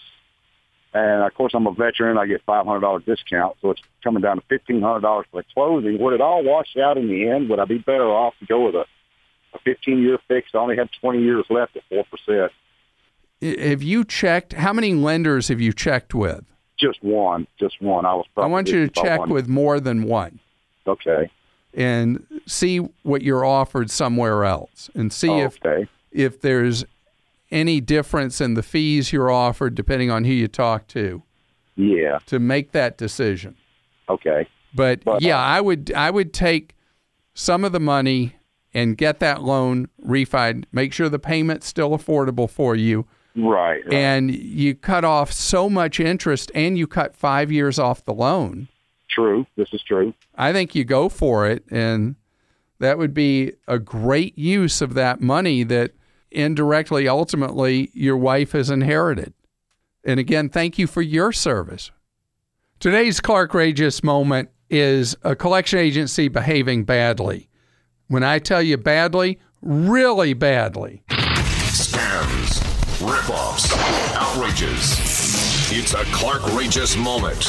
and 0.92 1.22
of 1.22 1.34
course 1.34 1.52
I'm 1.54 1.66
a 1.66 1.72
veteran. 1.72 2.18
I 2.18 2.26
get 2.26 2.42
five 2.44 2.66
hundred 2.66 2.80
dollar 2.80 3.00
discount, 3.00 3.56
so 3.62 3.70
it's 3.70 3.82
coming 4.02 4.22
down 4.22 4.36
to 4.36 4.42
fifteen 4.48 4.82
hundred 4.82 5.00
dollars 5.00 5.26
for 5.30 5.42
the 5.42 5.46
closing. 5.54 5.98
Would 5.98 6.14
it 6.14 6.20
all 6.20 6.42
wash 6.42 6.76
out 6.76 6.98
in 6.98 7.08
the 7.08 7.28
end? 7.28 7.48
Would 7.50 7.60
I 7.60 7.64
be 7.64 7.78
better 7.78 8.08
off 8.08 8.34
to 8.40 8.46
go 8.46 8.66
with 8.66 8.74
a, 8.74 8.84
a 9.54 9.58
fifteen 9.64 10.02
year 10.02 10.18
fix? 10.28 10.48
I 10.54 10.58
only 10.58 10.76
have 10.76 10.88
twenty 11.00 11.22
years 11.22 11.44
left 11.50 11.76
at 11.76 11.82
four 11.88 12.04
percent. 12.04 12.52
Have 13.42 13.82
you 13.82 14.04
checked? 14.04 14.52
How 14.52 14.72
many 14.72 14.94
lenders 14.94 15.48
have 15.48 15.60
you 15.60 15.72
checked 15.72 16.14
with? 16.14 16.44
Just 16.78 17.02
one, 17.02 17.46
just 17.58 17.80
one. 17.80 18.04
I 18.04 18.14
was. 18.14 18.26
I 18.36 18.46
want 18.46 18.68
you 18.68 18.86
to 18.86 19.02
check 19.02 19.20
one. 19.20 19.30
with 19.30 19.48
more 19.48 19.80
than 19.80 20.04
one 20.04 20.40
Okay. 20.86 21.30
and 21.74 22.26
see 22.46 22.78
what 23.02 23.22
you're 23.22 23.44
offered 23.44 23.90
somewhere 23.90 24.44
else 24.44 24.90
and 24.94 25.12
see 25.12 25.28
oh, 25.28 25.44
if, 25.44 25.58
okay. 25.64 25.88
if 26.10 26.40
there's 26.40 26.84
any 27.50 27.80
difference 27.80 28.40
in 28.40 28.54
the 28.54 28.62
fees 28.62 29.12
you're 29.12 29.30
offered 29.30 29.74
depending 29.74 30.10
on 30.10 30.24
who 30.24 30.32
you 30.32 30.48
talk 30.48 30.86
to 30.88 31.22
Yeah. 31.76 32.18
to 32.26 32.38
make 32.38 32.72
that 32.72 32.96
decision. 32.96 33.56
Okay. 34.08 34.46
But, 34.74 35.04
But, 35.04 35.22
yeah, 35.22 35.38
uh, 35.38 35.42
I 35.42 35.60
would 35.60 35.92
I 35.94 36.10
would 36.10 36.32
take 36.32 36.74
some 37.34 37.64
of 37.64 37.72
the 37.72 37.80
money 37.80 38.36
and 38.72 38.96
get 38.96 39.18
that 39.20 39.42
loan 39.42 39.88
refied. 40.04 40.64
Make 40.72 40.92
sure 40.92 41.08
the 41.08 41.18
payment's 41.18 41.66
still 41.66 41.90
affordable 41.90 42.48
for 42.48 42.76
you, 42.76 43.06
Right. 43.34 43.82
right. 43.84 43.92
and 43.92 44.32
you 44.32 44.74
cut 44.76 45.04
off 45.04 45.32
so 45.32 45.68
much 45.68 45.98
interest, 45.98 46.52
and 46.54 46.78
you 46.78 46.86
cut 46.86 47.16
five 47.16 47.50
years 47.50 47.78
off 47.78 48.04
the 48.04 48.14
loan. 48.14 48.68
true. 49.08 49.44
This 49.56 49.68
is 49.72 49.82
true. 49.82 50.14
I 50.36 50.52
think 50.52 50.76
you 50.76 50.84
go 50.84 51.08
for 51.08 51.48
it, 51.48 51.64
and 51.68 52.14
that 52.78 52.96
would 52.96 53.12
be 53.12 53.54
a 53.66 53.80
great 53.80 54.38
use 54.38 54.80
of 54.80 54.94
that 54.94 55.20
money 55.20 55.64
that 55.64 55.90
indirectly, 56.30 57.08
ultimately, 57.08 57.90
your 57.92 58.16
wife 58.16 58.52
has 58.52 58.70
inherited. 58.70 59.34
And 60.04 60.18
again, 60.18 60.48
thank 60.48 60.78
you 60.78 60.86
for 60.86 61.02
your 61.02 61.32
service. 61.32 61.90
Today's 62.78 63.20
Clark 63.20 63.52
Rageous 63.52 64.02
moment 64.02 64.48
is 64.70 65.16
a 65.22 65.36
collection 65.36 65.78
agency 65.78 66.28
behaving 66.28 66.84
badly. 66.84 67.48
When 68.08 68.22
I 68.22 68.38
tell 68.38 68.62
you 68.62 68.76
badly, 68.76 69.38
really 69.60 70.32
badly. 70.32 71.02
Scams, 71.08 72.60
ripoffs, 72.98 73.76
outrages. 74.14 74.98
It's 75.72 75.94
a 75.94 76.04
Clark 76.12 76.42
Rageous 76.54 76.96
moment. 76.96 77.42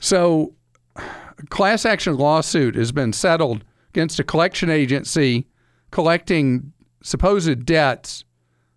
So, 0.00 0.54
a 0.96 1.46
class 1.48 1.84
action 1.84 2.16
lawsuit 2.16 2.76
has 2.76 2.92
been 2.92 3.12
settled 3.12 3.64
against 3.90 4.18
a 4.18 4.24
collection 4.24 4.70
agency 4.70 5.46
collecting 5.92 6.72
supposed 7.02 7.64
debts 7.64 8.24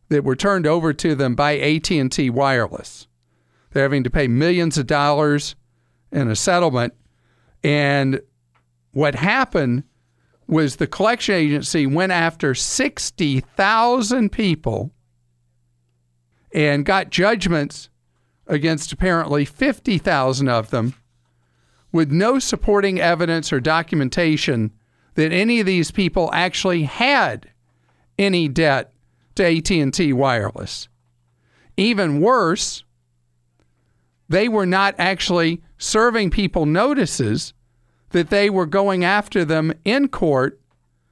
that 0.10 0.24
were 0.24 0.36
turned 0.36 0.68
over 0.68 0.94
to 0.94 1.16
them 1.16 1.34
by 1.34 1.58
AT&T 1.58 2.30
Wireless. 2.30 3.08
They're 3.72 3.84
having 3.84 4.04
to 4.04 4.12
pay 4.12 4.28
millions 4.28 4.78
of 4.78 4.86
dollars 4.86 5.56
in 6.12 6.30
a 6.30 6.36
settlement 6.36 6.94
and 7.64 8.22
what 8.92 9.16
happened 9.16 9.84
was 10.48 10.76
the 10.76 10.86
collection 10.86 11.34
agency 11.34 11.88
went 11.88 12.12
after 12.12 12.54
60,000 12.54 14.32
people 14.32 14.92
and 16.54 16.86
got 16.86 17.10
judgments 17.10 17.90
against 18.46 18.94
apparently 18.94 19.44
50,000 19.44 20.48
of 20.48 20.70
them 20.70 20.94
with 21.92 22.12
no 22.12 22.38
supporting 22.38 23.00
evidence 23.00 23.52
or 23.52 23.60
documentation 23.60 24.72
that 25.16 25.32
any 25.32 25.60
of 25.60 25.66
these 25.66 25.92
people 25.92 26.30
actually 26.34 26.84
had 26.84 27.50
any 28.18 28.48
debt 28.48 28.94
to 29.36 29.46
AT&T 29.46 30.14
Wireless. 30.14 30.88
Even 31.78 32.22
worse, 32.22 32.84
they 34.30 34.48
were 34.48 34.66
not 34.66 34.96
actually 34.98 35.62
serving 35.78 36.30
people 36.30 36.66
notices 36.66 37.54
that 38.12 38.30
they 38.30 38.50
were 38.50 38.66
going 38.66 39.04
after 39.04 39.44
them 39.44 39.74
in 39.84 40.08
court 40.08 40.60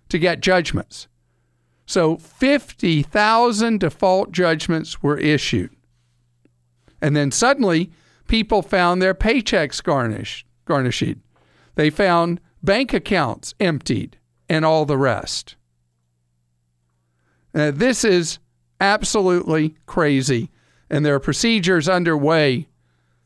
to 0.09 0.17
get 0.17 0.39
judgments. 0.39 1.07
So 1.85 2.17
50,000 2.17 3.79
default 3.79 4.31
judgments 4.31 5.03
were 5.03 5.17
issued. 5.17 5.71
And 7.01 7.15
then 7.15 7.31
suddenly, 7.31 7.91
people 8.27 8.61
found 8.61 9.01
their 9.01 9.13
paychecks 9.13 9.83
garnished, 9.83 10.47
garnished. 10.65 11.17
They 11.75 11.89
found 11.89 12.39
bank 12.63 12.93
accounts 12.93 13.53
emptied 13.59 14.17
and 14.49 14.63
all 14.63 14.85
the 14.85 14.97
rest. 14.97 15.55
Now, 17.53 17.71
this 17.71 18.03
is 18.03 18.39
absolutely 18.79 19.75
crazy. 19.85 20.49
And 20.89 21.05
there 21.05 21.15
are 21.15 21.19
procedures 21.19 21.89
underway 21.89 22.67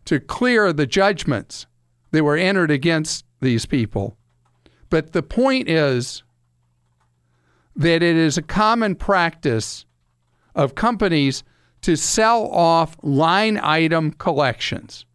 to 0.06 0.20
clear 0.20 0.72
the 0.72 0.86
judgments 0.86 1.66
that 2.12 2.24
were 2.24 2.38
entered 2.38 2.72
against 2.72 3.26
these 3.42 3.66
people. 3.66 4.18
But 4.90 5.12
the 5.12 5.24
point 5.24 5.68
is 5.68 6.24
that 7.76 8.02
it 8.02 8.16
is 8.16 8.38
a 8.38 8.42
common 8.42 8.96
practice 8.96 9.86
of 10.56 10.76
companies 10.76 11.44
to 11.82 11.96
sell 11.96 12.48
off 12.48 12.96
line 13.04 13.60
item 13.62 14.12
collections, 14.12 15.06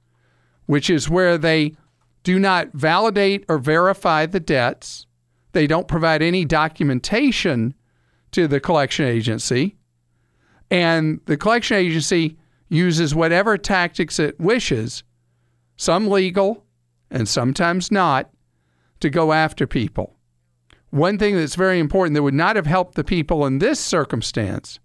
which 0.66 0.90
is 0.90 1.08
where 1.08 1.38
they 1.38 1.74
do 2.22 2.38
not 2.38 2.72
validate 2.72 3.44
or 3.48 3.58
verify 3.58 4.26
the 4.26 4.40
debts. 4.40 5.06
They 5.52 5.66
don't 5.66 5.88
provide 5.88 6.22
any 6.22 6.44
documentation 6.44 7.74
to 8.32 8.48
the 8.48 8.60
collection 8.60 9.06
agency. 9.06 9.76
And 10.70 11.20
the 11.26 11.36
collection 11.36 11.76
agency 11.76 12.38
uses 12.68 13.14
whatever 13.14 13.58
tactics 13.58 14.18
it 14.18 14.40
wishes, 14.40 15.02
some 15.76 16.08
legal 16.08 16.64
and 17.10 17.28
sometimes 17.28 17.92
not 17.92 18.30
to 19.00 19.10
go 19.10 19.32
after 19.32 19.66
people. 19.66 20.16
One 20.88 21.18
thing 21.18 21.36
that's 21.36 21.54
very 21.54 21.78
important 21.78 22.14
that 22.14 22.22
would 22.22 22.32
not 22.32 22.56
have 22.56 22.66
helped 22.66 22.94
the 22.94 23.04
people 23.04 23.44
in 23.44 23.58
this 23.58 23.80
circumstance 23.80 24.78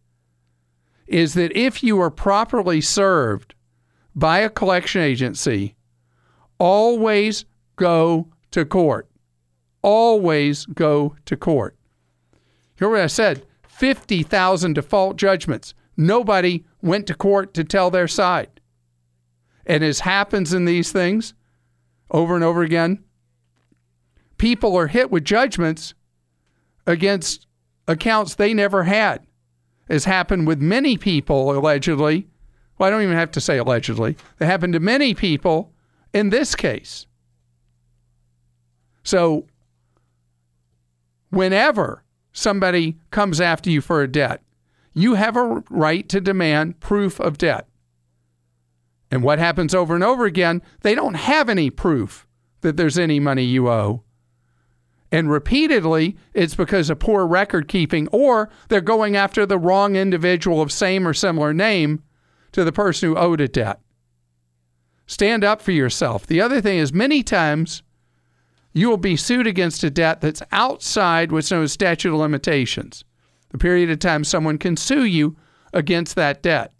is 1.07 1.33
that 1.35 1.55
if 1.55 1.81
you 1.81 2.01
are 2.01 2.11
properly 2.11 2.81
served 2.81 3.55
by 4.13 4.39
a 4.39 4.49
collection 4.49 5.01
agency, 5.01 5.76
always 6.59 7.45
go 7.75 8.27
to 8.51 8.65
court. 8.65 9.09
Always 9.81 10.65
go 10.65 11.15
to 11.25 11.37
court. 11.37 11.77
Hear 12.77 12.89
what 12.89 13.01
I 13.01 13.07
said 13.07 13.45
50,000 13.67 14.73
default 14.73 15.17
judgments. 15.17 15.73
Nobody 15.95 16.65
went 16.81 17.07
to 17.07 17.15
court 17.15 17.53
to 17.55 17.63
tell 17.63 17.89
their 17.89 18.07
side. 18.07 18.59
And 19.65 19.83
as 19.83 20.01
happens 20.01 20.53
in 20.53 20.65
these 20.65 20.91
things 20.91 21.33
over 22.11 22.35
and 22.35 22.43
over 22.43 22.61
again, 22.61 23.03
people 24.37 24.75
are 24.75 24.87
hit 24.87 25.11
with 25.11 25.25
judgments 25.25 25.93
against 26.85 27.47
accounts 27.87 28.35
they 28.35 28.53
never 28.53 28.83
had, 28.83 29.25
as 29.89 30.05
happened 30.05 30.47
with 30.47 30.61
many 30.61 30.97
people 30.97 31.51
allegedly. 31.51 32.27
Well, 32.77 32.87
I 32.87 32.89
don't 32.89 33.01
even 33.01 33.17
have 33.17 33.31
to 33.31 33.41
say 33.41 33.57
allegedly. 33.57 34.15
It 34.39 34.45
happened 34.45 34.73
to 34.73 34.79
many 34.79 35.13
people 35.13 35.73
in 36.13 36.29
this 36.29 36.55
case. 36.55 37.05
So, 39.03 39.45
whenever 41.29 42.03
somebody 42.33 42.97
comes 43.11 43.39
after 43.39 43.69
you 43.69 43.81
for 43.81 44.01
a 44.01 44.07
debt, 44.07 44.41
you 44.93 45.13
have 45.13 45.37
a 45.37 45.63
right 45.69 46.07
to 46.09 46.19
demand 46.19 46.79
proof 46.79 47.19
of 47.19 47.37
debt. 47.37 47.67
And 49.09 49.23
what 49.23 49.39
happens 49.39 49.73
over 49.73 49.95
and 49.95 50.03
over 50.03 50.25
again, 50.25 50.61
they 50.81 50.93
don't 50.93 51.13
have 51.13 51.49
any 51.49 51.69
proof 51.69 52.27
that 52.61 52.77
there's 52.77 52.97
any 52.97 53.19
money 53.19 53.43
you 53.43 53.69
owe. 53.69 54.03
And 55.11 55.31
repeatedly, 55.31 56.17
it's 56.33 56.55
because 56.55 56.89
of 56.89 56.99
poor 56.99 57.25
record 57.25 57.67
keeping, 57.67 58.09
or 58.09 58.49
they're 58.67 58.81
going 58.81 59.15
after 59.15 59.45
the 59.45 59.57
wrong 59.57 59.95
individual 59.95 60.61
of 60.61 60.71
same 60.71 61.07
or 61.07 61.13
similar 61.13 61.53
name 61.53 62.03
to 62.51 62.65
the 62.65 62.73
person 62.73 63.09
who 63.09 63.15
owed 63.15 63.39
a 63.39 63.47
debt. 63.47 63.79
Stand 65.07 65.43
up 65.43 65.61
for 65.61 65.71
yourself. 65.71 66.27
The 66.27 66.41
other 66.41 66.61
thing 66.61 66.77
is, 66.77 66.93
many 66.93 67.23
times 67.23 67.81
you 68.73 68.89
will 68.89 68.97
be 68.97 69.15
sued 69.15 69.47
against 69.47 69.83
a 69.83 69.89
debt 69.89 70.21
that's 70.21 70.43
outside 70.51 71.31
what's 71.31 71.49
known 71.49 71.63
as 71.63 71.71
statute 71.71 72.13
of 72.13 72.19
limitations, 72.19 73.03
the 73.49 73.57
period 73.57 73.89
of 73.89 73.99
time 73.99 74.23
someone 74.23 74.57
can 74.57 74.77
sue 74.77 75.05
you 75.05 75.35
against 75.73 76.15
that 76.15 76.43
debt. 76.43 76.73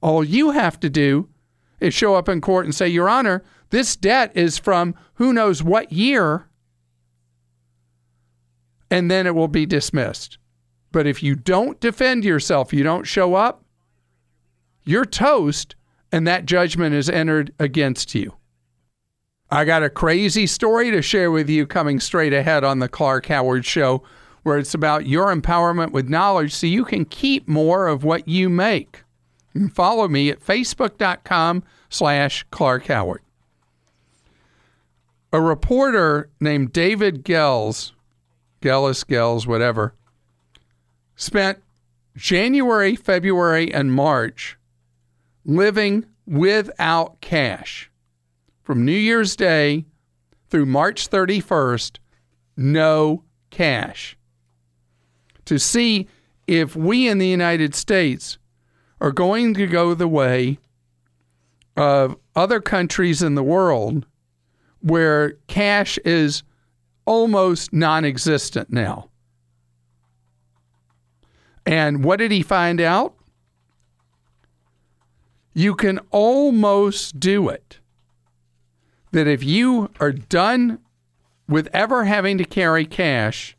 All 0.00 0.24
you 0.24 0.50
have 0.50 0.80
to 0.80 0.90
do 0.90 1.28
is 1.78 1.94
show 1.94 2.14
up 2.14 2.28
in 2.28 2.40
court 2.40 2.64
and 2.64 2.74
say, 2.74 2.88
Your 2.88 3.08
Honor, 3.08 3.44
this 3.70 3.94
debt 3.94 4.32
is 4.34 4.58
from 4.58 4.94
who 5.14 5.32
knows 5.32 5.62
what 5.62 5.92
year 5.92 6.48
and 8.90 9.10
then 9.10 9.26
it 9.26 9.34
will 9.34 9.48
be 9.48 9.66
dismissed. 9.66 10.38
But 10.92 11.06
if 11.06 11.22
you 11.22 11.34
don't 11.34 11.78
defend 11.80 12.24
yourself, 12.24 12.72
you 12.72 12.82
don't 12.82 13.06
show 13.06 13.34
up, 13.34 13.64
you're 14.84 15.04
toast, 15.04 15.76
and 16.12 16.26
that 16.26 16.46
judgment 16.46 16.94
is 16.94 17.08
entered 17.08 17.52
against 17.58 18.14
you. 18.14 18.34
I 19.50 19.64
got 19.64 19.82
a 19.82 19.90
crazy 19.90 20.46
story 20.46 20.90
to 20.90 21.00
share 21.00 21.30
with 21.30 21.48
you 21.48 21.66
coming 21.66 22.00
straight 22.00 22.32
ahead 22.32 22.64
on 22.64 22.80
the 22.80 22.88
Clark 22.88 23.26
Howard 23.26 23.64
Show, 23.64 24.02
where 24.42 24.58
it's 24.58 24.74
about 24.74 25.06
your 25.06 25.34
empowerment 25.34 25.92
with 25.92 26.08
knowledge 26.08 26.54
so 26.54 26.66
you 26.66 26.84
can 26.84 27.04
keep 27.04 27.48
more 27.48 27.86
of 27.86 28.04
what 28.04 28.28
you 28.28 28.48
make. 28.48 29.04
Can 29.52 29.70
follow 29.70 30.06
me 30.06 30.30
at 30.30 30.44
facebook.com 30.44 31.62
slash 31.88 32.44
Clark 32.50 32.86
Howard. 32.86 33.22
A 35.32 35.40
reporter 35.40 36.30
named 36.40 36.72
David 36.72 37.24
Gelles 37.24 37.92
Gellis, 38.60 39.06
Gels, 39.06 39.46
whatever, 39.46 39.94
spent 41.16 41.62
January, 42.16 42.96
February, 42.96 43.72
and 43.72 43.92
March 43.92 44.57
living 45.48 46.04
without 46.26 47.20
cash. 47.20 47.90
From 48.62 48.84
New 48.84 48.92
Year's 48.92 49.34
Day 49.34 49.86
through 50.50 50.66
March 50.66 51.08
31st, 51.08 51.98
no 52.56 53.24
cash. 53.50 54.16
To 55.46 55.58
see 55.58 56.06
if 56.46 56.76
we 56.76 57.08
in 57.08 57.18
the 57.18 57.26
United 57.26 57.74
States 57.74 58.38
are 59.00 59.10
going 59.10 59.54
to 59.54 59.66
go 59.66 59.94
the 59.94 60.06
way 60.06 60.58
of 61.76 62.16
other 62.36 62.60
countries 62.60 63.22
in 63.22 63.34
the 63.34 63.42
world 63.42 64.04
where 64.80 65.32
cash 65.46 65.98
is 66.04 66.42
almost 67.06 67.72
non 67.72 68.04
existent 68.04 68.70
now. 68.70 69.08
And 71.64 72.04
what 72.04 72.18
did 72.18 72.32
he 72.32 72.42
find 72.42 72.80
out? 72.80 73.17
You 75.58 75.74
can 75.74 75.98
almost 76.12 77.18
do 77.18 77.48
it. 77.48 77.80
That 79.10 79.26
if 79.26 79.42
you 79.42 79.90
are 79.98 80.12
done 80.12 80.78
with 81.48 81.68
ever 81.72 82.04
having 82.04 82.38
to 82.38 82.44
carry 82.44 82.86
cash, 82.86 83.56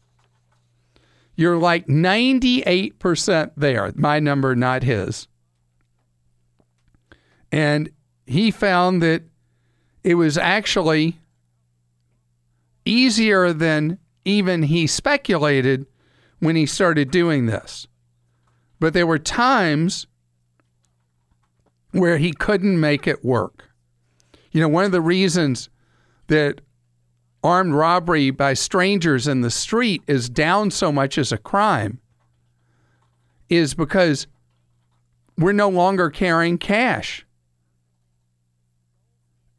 you're 1.35 1.57
like 1.57 1.87
98% 1.87 3.51
there. 3.57 3.91
My 3.95 4.17
number, 4.21 4.55
not 4.55 4.83
his. 4.83 5.27
And 7.51 7.89
he 8.25 8.49
found 8.49 9.01
that 9.01 9.23
it 10.01 10.15
was 10.15 10.37
actually 10.37 11.19
easier 12.85 13.51
than 13.51 13.99
even 14.23 14.63
he 14.63 14.87
speculated 14.87 15.85
when 16.39 16.55
he 16.55 16.65
started 16.65 17.11
doing 17.11 17.47
this. 17.47 17.87
But 18.79 18.93
there 18.93 19.05
were 19.05 19.19
times 19.19 20.07
where 21.91 22.17
he 22.17 22.31
couldn't 22.31 22.79
make 22.79 23.07
it 23.07 23.23
work. 23.23 23.69
You 24.51 24.61
know, 24.61 24.67
one 24.67 24.85
of 24.85 24.91
the 24.91 25.01
reasons 25.01 25.69
that 26.27 26.61
armed 27.43 27.73
robbery 27.73 28.31
by 28.31 28.53
strangers 28.53 29.27
in 29.27 29.41
the 29.41 29.51
street 29.51 30.03
is 30.07 30.29
down 30.29 30.71
so 30.71 30.91
much 30.91 31.17
as 31.17 31.31
a 31.31 31.37
crime 31.37 31.99
is 33.49 33.73
because 33.73 34.27
we're 35.37 35.53
no 35.53 35.69
longer 35.69 36.09
carrying 36.09 36.57
cash. 36.57 37.25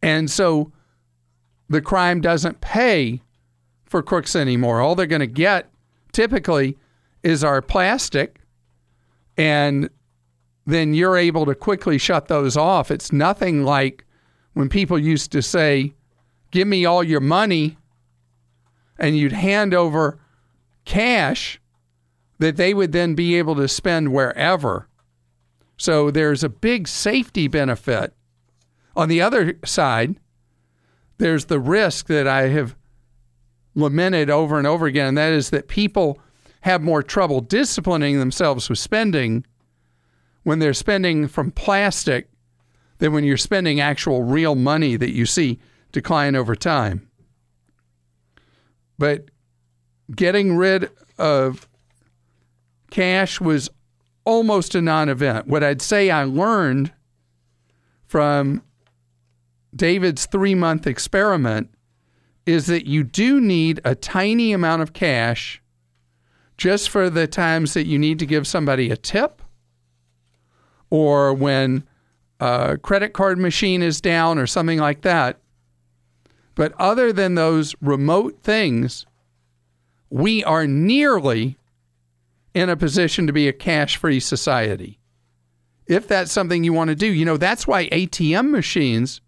And 0.03 0.31
so 0.31 0.73
the 1.69 1.81
crime 1.81 2.21
doesn't 2.21 2.61
pay 2.61 3.23
for 3.87 4.03
crooks 4.03 4.37
anymore. 4.37 4.81
All 4.81 4.95
they're 4.95 5.07
going 5.07 5.21
to 5.21 5.27
get 5.27 5.71
typically 6.12 6.77
is 7.23 7.45
our 7.45 7.61
plastic, 7.61 8.40
and 9.37 9.90
then 10.66 10.94
you're 10.94 11.16
able 11.16 11.46
to 11.46 11.55
quickly 11.55 11.99
shut 11.99 12.29
those 12.29 12.57
off. 12.57 12.90
It's 12.90 13.12
nothing 13.12 13.64
like 13.64 14.05
when 14.53 14.68
people 14.68 14.99
used 14.99 15.33
to 15.33 15.42
say, 15.42 15.94
Give 16.51 16.66
me 16.66 16.85
all 16.85 17.05
your 17.05 17.20
money, 17.20 17.79
and 18.99 19.16
you'd 19.16 19.33
hand 19.33 19.73
over 19.73 20.18
cash 20.85 21.61
that 22.40 22.57
they 22.57 22.75
would 22.75 22.90
then 22.90 23.14
be 23.14 23.37
able 23.37 23.55
to 23.55 23.68
spend 23.68 24.12
wherever. 24.12 24.88
So 25.77 26.11
there's 26.11 26.42
a 26.42 26.49
big 26.49 26.88
safety 26.88 27.46
benefit. 27.46 28.12
On 28.96 29.09
the 29.09 29.23
other 29.23 29.59
side, 29.64 30.16
there's 31.18 31.44
the 31.44 31.61
risk 31.61 32.07
that 32.07 32.27
I 32.27 32.49
have 32.49 32.75
lamented 33.75 34.29
over 34.29 34.59
and 34.59 34.66
over 34.66 34.87
again, 34.87 35.07
and 35.07 35.18
that 35.18 35.33
is 35.33 35.51
that 35.51 35.68
people 35.68 36.18
have 36.62 36.83
more 36.83 37.03
trouble 37.03 37.40
disciplining 37.40 38.18
themselves 38.18 38.68
with 38.68 38.79
spending 38.79 39.44
when 40.42 40.59
they're 40.59 40.74
spending 40.74 41.29
from 41.29 41.50
plastic 41.50 42.29
than 42.98 43.12
when 43.12 43.24
you're 43.24 43.37
spending 43.37 43.81
actual 43.81 44.22
real 44.22 44.55
money 44.55 44.96
that 44.96 45.12
you 45.12 45.26
see 45.26 45.59
decline 45.92 46.37
over 46.37 46.55
time. 46.55 47.09
But 48.98 49.31
getting 50.14 50.57
rid 50.57 50.90
of 51.18 51.68
cash 52.90 53.40
was 53.40 53.70
almost 54.24 54.74
a 54.74 54.83
non 54.83 55.09
event. 55.09 55.46
What 55.46 55.64
I'd 55.64 55.83
say 55.83 56.11
I 56.11 56.24
learned 56.24 56.92
from 58.07 58.62
David's 59.74 60.26
three 60.26 60.55
month 60.55 60.87
experiment 60.87 61.70
is 62.46 62.66
that 62.66 62.87
you 62.87 63.05
do 63.05 63.40
need 63.40 63.81
a 63.85 63.94
tiny 63.94 64.53
amount 64.53 64.83
of 64.83 64.92
cash 64.92 65.62
just 66.57 66.90
for 66.90 67.09
the 67.09 67.26
times 67.26 67.74
that 67.74 67.87
you 67.87 67.98
need 67.98 68.18
to 68.18 68.26
give 68.26 68.46
somebody 68.46 68.90
a 68.90 68.96
tip 68.96 69.39
or 70.90 71.33
when 71.33 71.85
a 72.40 72.79
credit 72.79 73.12
card 73.12 73.38
machine 73.38 73.83
is 73.83 74.00
down 74.00 74.38
or 74.38 74.46
something 74.46 74.79
like 74.79 75.03
that. 75.03 75.38
But 76.55 76.72
other 76.79 77.12
than 77.12 77.35
those 77.35 77.74
remote 77.81 78.42
things, 78.42 79.07
we 80.11 80.44
are 80.44 80.66
nearly 80.66 81.57
in 82.53 82.68
a 82.68 82.76
position 82.76 83.26
to 83.26 83.33
be 83.33 83.48
a 83.48 83.53
cash 83.53 83.96
free 83.96 84.20
society. 84.20 84.98
If 85.87 86.07
that's 86.07 86.33
something 86.33 86.64
you 86.64 86.72
want 86.72 86.88
to 86.88 86.96
do, 86.96 87.07
you 87.07 87.24
know, 87.24 87.37
that's 87.37 87.66
why 87.66 87.88
ATM 87.88 88.50
machines 88.50 89.20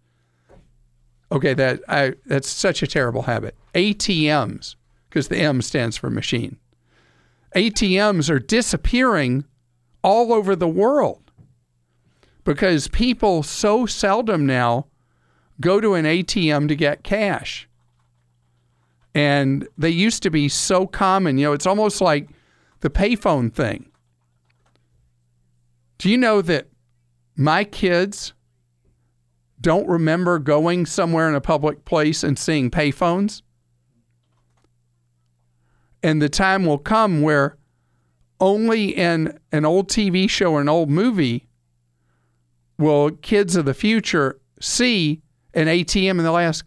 Okay, 1.33 1.55
that 1.55 1.81
I 1.89 2.13
that's 2.27 2.47
such 2.47 2.83
a 2.83 2.87
terrible 2.87 3.23
habit. 3.23 3.55
ATMs, 3.73 4.75
because 5.09 5.29
the 5.29 5.37
M 5.37 5.63
stands 5.63 5.97
for 5.97 6.11
machine. 6.11 6.59
ATMs 7.55 8.29
are 8.29 8.39
disappearing 8.39 9.45
all 10.03 10.31
over 10.31 10.55
the 10.55 10.67
world 10.67 11.22
because 12.43 12.87
people 12.87 13.43
so 13.43 13.85
seldom 13.85 14.45
now 14.45 14.87
go 15.61 15.79
to 15.79 15.93
an 15.93 16.05
ATM 16.05 16.67
to 16.67 16.75
get 16.75 17.03
cash. 17.03 17.67
And 19.15 19.67
they 19.77 19.89
used 19.89 20.23
to 20.23 20.29
be 20.29 20.49
so 20.49 20.87
common. 20.87 21.37
You 21.37 21.45
know, 21.47 21.53
it's 21.53 21.67
almost 21.67 22.01
like 22.01 22.29
the 22.81 22.89
payphone 22.89 23.53
thing. 23.53 23.91
Do 25.97 26.09
you 26.09 26.17
know 26.17 26.41
that 26.41 26.67
my 27.35 27.63
kids 27.63 28.33
don't 29.61 29.87
remember 29.87 30.39
going 30.39 30.85
somewhere 30.85 31.29
in 31.29 31.35
a 31.35 31.41
public 31.41 31.85
place 31.85 32.23
and 32.23 32.37
seeing 32.37 32.69
payphones? 32.69 33.41
And 36.01 36.21
the 36.21 36.27
time 36.27 36.65
will 36.65 36.79
come 36.79 37.21
where 37.21 37.57
only 38.41 38.89
in 38.89 39.39
an 39.53 39.63
old 39.63 39.87
TV 39.87 40.29
show 40.29 40.53
or 40.53 40.61
an 40.61 40.67
old 40.67 40.89
movie 40.89 41.47
will 42.77 43.11
kids 43.11 43.55
of 43.55 43.65
the 43.65 43.73
future 43.73 44.39
see 44.59 45.21
an 45.53 45.67
ATM 45.67 46.11
and 46.11 46.19
they'll 46.21 46.37
ask, 46.37 46.65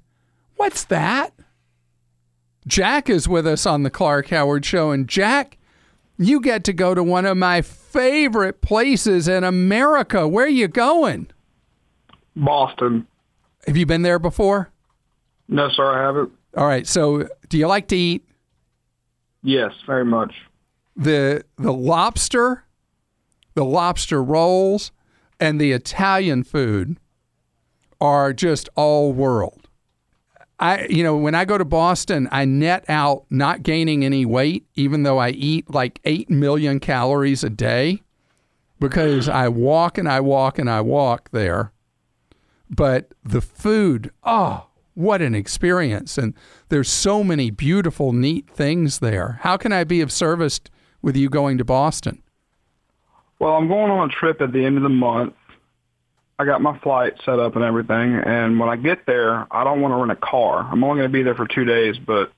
What's 0.57 0.85
that? 0.85 1.33
Jack 2.67 3.09
is 3.11 3.29
with 3.29 3.47
us 3.47 3.67
on 3.67 3.83
the 3.83 3.91
Clark 3.91 4.29
Howard 4.31 4.65
Show. 4.65 4.91
And 4.91 5.07
Jack, 5.09 5.59
you 6.19 6.41
get 6.41 6.65
to 6.65 6.73
go 6.73 6.95
to 6.95 7.03
one 7.03 7.27
of 7.27 7.37
my 7.37 7.63
favorite 7.63 8.61
places 8.63 9.29
in 9.29 9.45
America. 9.45 10.27
Where 10.27 10.47
are 10.47 10.49
you 10.49 10.67
going? 10.67 11.29
Boston. 12.35 13.07
Have 13.67 13.77
you 13.77 13.87
been 13.87 14.03
there 14.03 14.19
before? 14.19 14.71
No, 15.49 15.69
sir, 15.71 15.93
I 15.93 16.03
haven't. 16.03 16.33
All 16.57 16.67
right. 16.67 16.87
So, 16.87 17.29
do 17.49 17.59
you 17.59 17.67
like 17.67 17.89
to 17.89 17.97
eat 17.97 18.23
Yes, 19.43 19.73
very 19.87 20.05
much. 20.05 20.35
the 20.97 21.45
the 21.57 21.73
lobster, 21.73 22.65
the 23.55 23.65
lobster 23.65 24.23
rolls, 24.23 24.91
and 25.41 25.61
the 25.61 25.73
Italian 25.73 26.43
food 26.43 26.99
are 28.01 28.33
just 28.33 28.69
all 28.75 29.13
world. 29.13 29.69
I 30.59 30.87
you 30.87 31.03
know, 31.03 31.17
when 31.17 31.35
I 31.35 31.45
go 31.45 31.59
to 31.59 31.65
Boston, 31.65 32.29
I 32.33 32.45
net 32.45 32.85
out 32.89 33.25
not 33.29 33.63
gaining 33.63 34.05
any 34.05 34.25
weight 34.25 34.67
even 34.75 35.03
though 35.03 35.19
I 35.19 35.31
eat 35.31 35.71
like 35.71 36.01
8 36.05 36.31
million 36.31 36.81
calories 36.81 37.45
a 37.45 37.51
day 37.51 38.03
because 38.81 39.29
I 39.29 39.49
walk 39.49 39.99
and 39.99 40.09
I 40.09 40.21
walk 40.21 40.59
and 40.59 40.69
I 40.71 40.81
walk 40.81 41.31
there. 41.31 41.73
But 42.69 43.13
the 43.23 43.41
food, 43.41 44.11
oh, 44.25 44.67
what 44.95 45.23
an 45.23 45.35
experience. 45.35 46.19
And 46.19 46.35
there's 46.69 46.91
so 46.91 47.23
many 47.23 47.51
beautiful, 47.51 48.13
neat 48.13 48.51
things 48.51 48.99
there. 48.99 49.39
How 49.43 49.57
can 49.57 49.73
I 49.73 49.85
be 49.85 50.01
of 50.01 50.11
service 50.11 50.61
with 51.03 51.17
you 51.17 51.29
going 51.29 51.59
to 51.59 51.65
Boston? 51.65 52.23
Well, 53.39 53.53
I'm 53.53 53.69
going 53.69 53.91
on 53.91 54.09
a 54.09 54.13
trip 54.13 54.41
at 54.41 54.53
the 54.53 54.65
end 54.65 54.77
of 54.77 54.83
the 54.83 54.89
month. 54.89 55.35
I 56.39 56.45
got 56.45 56.61
my 56.61 56.79
flight 56.81 57.15
set 57.25 57.39
up 57.39 57.57
and 57.57 57.65
everything, 57.65 58.15
and 58.15 58.61
when 58.61 58.69
I 58.69 58.77
get 58.77 59.07
there, 59.07 59.47
I 59.51 59.65
don't 59.65 59.81
want 59.81 59.93
to 59.93 59.97
rent 59.97 60.13
a 60.13 60.17
car. 60.17 60.69
I'm 60.71 60.85
only 60.85 61.01
going 61.01 61.11
to 61.11 61.13
be 61.13 61.23
there 61.23 61.35
for 61.35 61.47
two 61.47 61.65
days, 61.65 61.97
but 61.99 62.31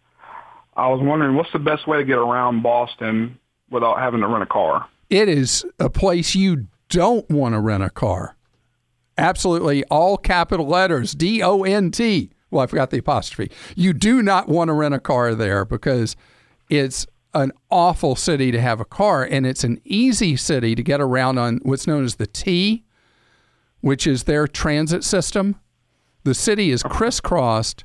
I 0.77 0.89
was 0.89 1.01
wondering 1.03 1.35
what's 1.35 1.53
the 1.53 1.59
best 1.59 1.89
way 1.89 1.99
to 1.99 2.05
get 2.05 2.19
around 2.19 2.63
Boston 2.63 3.39
without 3.71 3.99
having 3.99 4.21
to 4.21 4.29
rent 4.29 4.45
a 4.45 4.47
car? 4.47 4.89
It 5.11 5.29
is 5.29 5.65
a 5.81 5.91
place 5.91 6.37
you 6.37 6.69
don't 6.89 7.29
want 7.29 7.55
to 7.55 7.61
rent 7.61 7.83
a 7.83 7.91
car. 7.91 8.37
Absolutely, 9.17 9.83
all 9.87 10.17
capital 10.17 10.67
letters 10.67 11.13
D 11.13 11.43
O 11.43 11.65
N 11.65 11.91
T. 11.91 12.31
Well, 12.51 12.63
I 12.63 12.67
forgot 12.67 12.91
the 12.91 12.99
apostrophe. 12.99 13.51
You 13.75 13.93
do 13.93 14.23
not 14.23 14.49
want 14.49 14.69
to 14.69 14.73
rent 14.73 14.95
a 14.95 15.01
car 15.01 15.35
there 15.35 15.65
because 15.65 16.15
it's 16.71 17.07
an 17.35 17.53
awful 17.71 18.17
city 18.17 18.51
to 18.51 18.61
have 18.61 18.81
a 18.81 18.85
car, 18.85 19.23
and 19.25 19.47
it's 19.47 19.65
an 19.65 19.81
easy 19.85 20.37
city 20.37 20.75
to 20.75 20.83
get 20.83 21.01
around 21.01 21.39
on 21.39 21.61
what's 21.63 21.87
known 21.87 22.05
as 22.05 22.17
the 22.17 22.27
T, 22.27 22.85
which 23.81 24.07
is 24.07 24.25
their 24.25 24.47
transit 24.47 25.05
system. 25.05 25.57
The 26.25 26.35
city 26.35 26.71
is 26.71 26.83
crisscrossed 26.83 27.85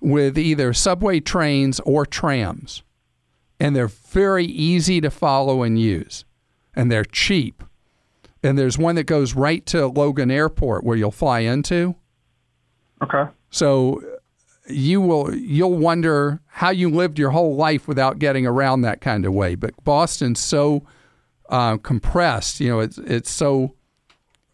with 0.00 0.38
either 0.38 0.72
subway 0.72 1.20
trains 1.20 1.80
or 1.80 2.06
trams, 2.06 2.82
and 3.60 3.74
they're 3.74 3.88
very 3.88 4.44
easy 4.44 5.00
to 5.00 5.10
follow 5.10 5.62
and 5.62 5.78
use, 5.78 6.24
and 6.74 6.90
they're 6.90 7.04
cheap. 7.04 7.62
And 8.42 8.56
there's 8.56 8.78
one 8.78 8.94
that 8.94 9.04
goes 9.04 9.34
right 9.34 9.66
to 9.66 9.88
Logan 9.88 10.30
Airport 10.30 10.84
where 10.84 10.96
you'll 10.96 11.10
fly 11.10 11.40
into. 11.40 11.96
Okay. 13.02 13.24
So 13.50 14.02
you 14.68 15.00
will 15.00 15.34
you'll 15.34 15.76
wonder 15.76 16.40
how 16.46 16.70
you 16.70 16.90
lived 16.90 17.18
your 17.18 17.30
whole 17.30 17.56
life 17.56 17.88
without 17.88 18.18
getting 18.18 18.46
around 18.46 18.82
that 18.82 19.00
kind 19.00 19.24
of 19.24 19.32
way. 19.32 19.54
But 19.54 19.72
Boston's 19.84 20.40
so 20.40 20.84
uh, 21.48 21.78
compressed, 21.78 22.60
you 22.60 22.68
know, 22.68 22.80
it's 22.80 22.98
it's 22.98 23.30
so 23.30 23.74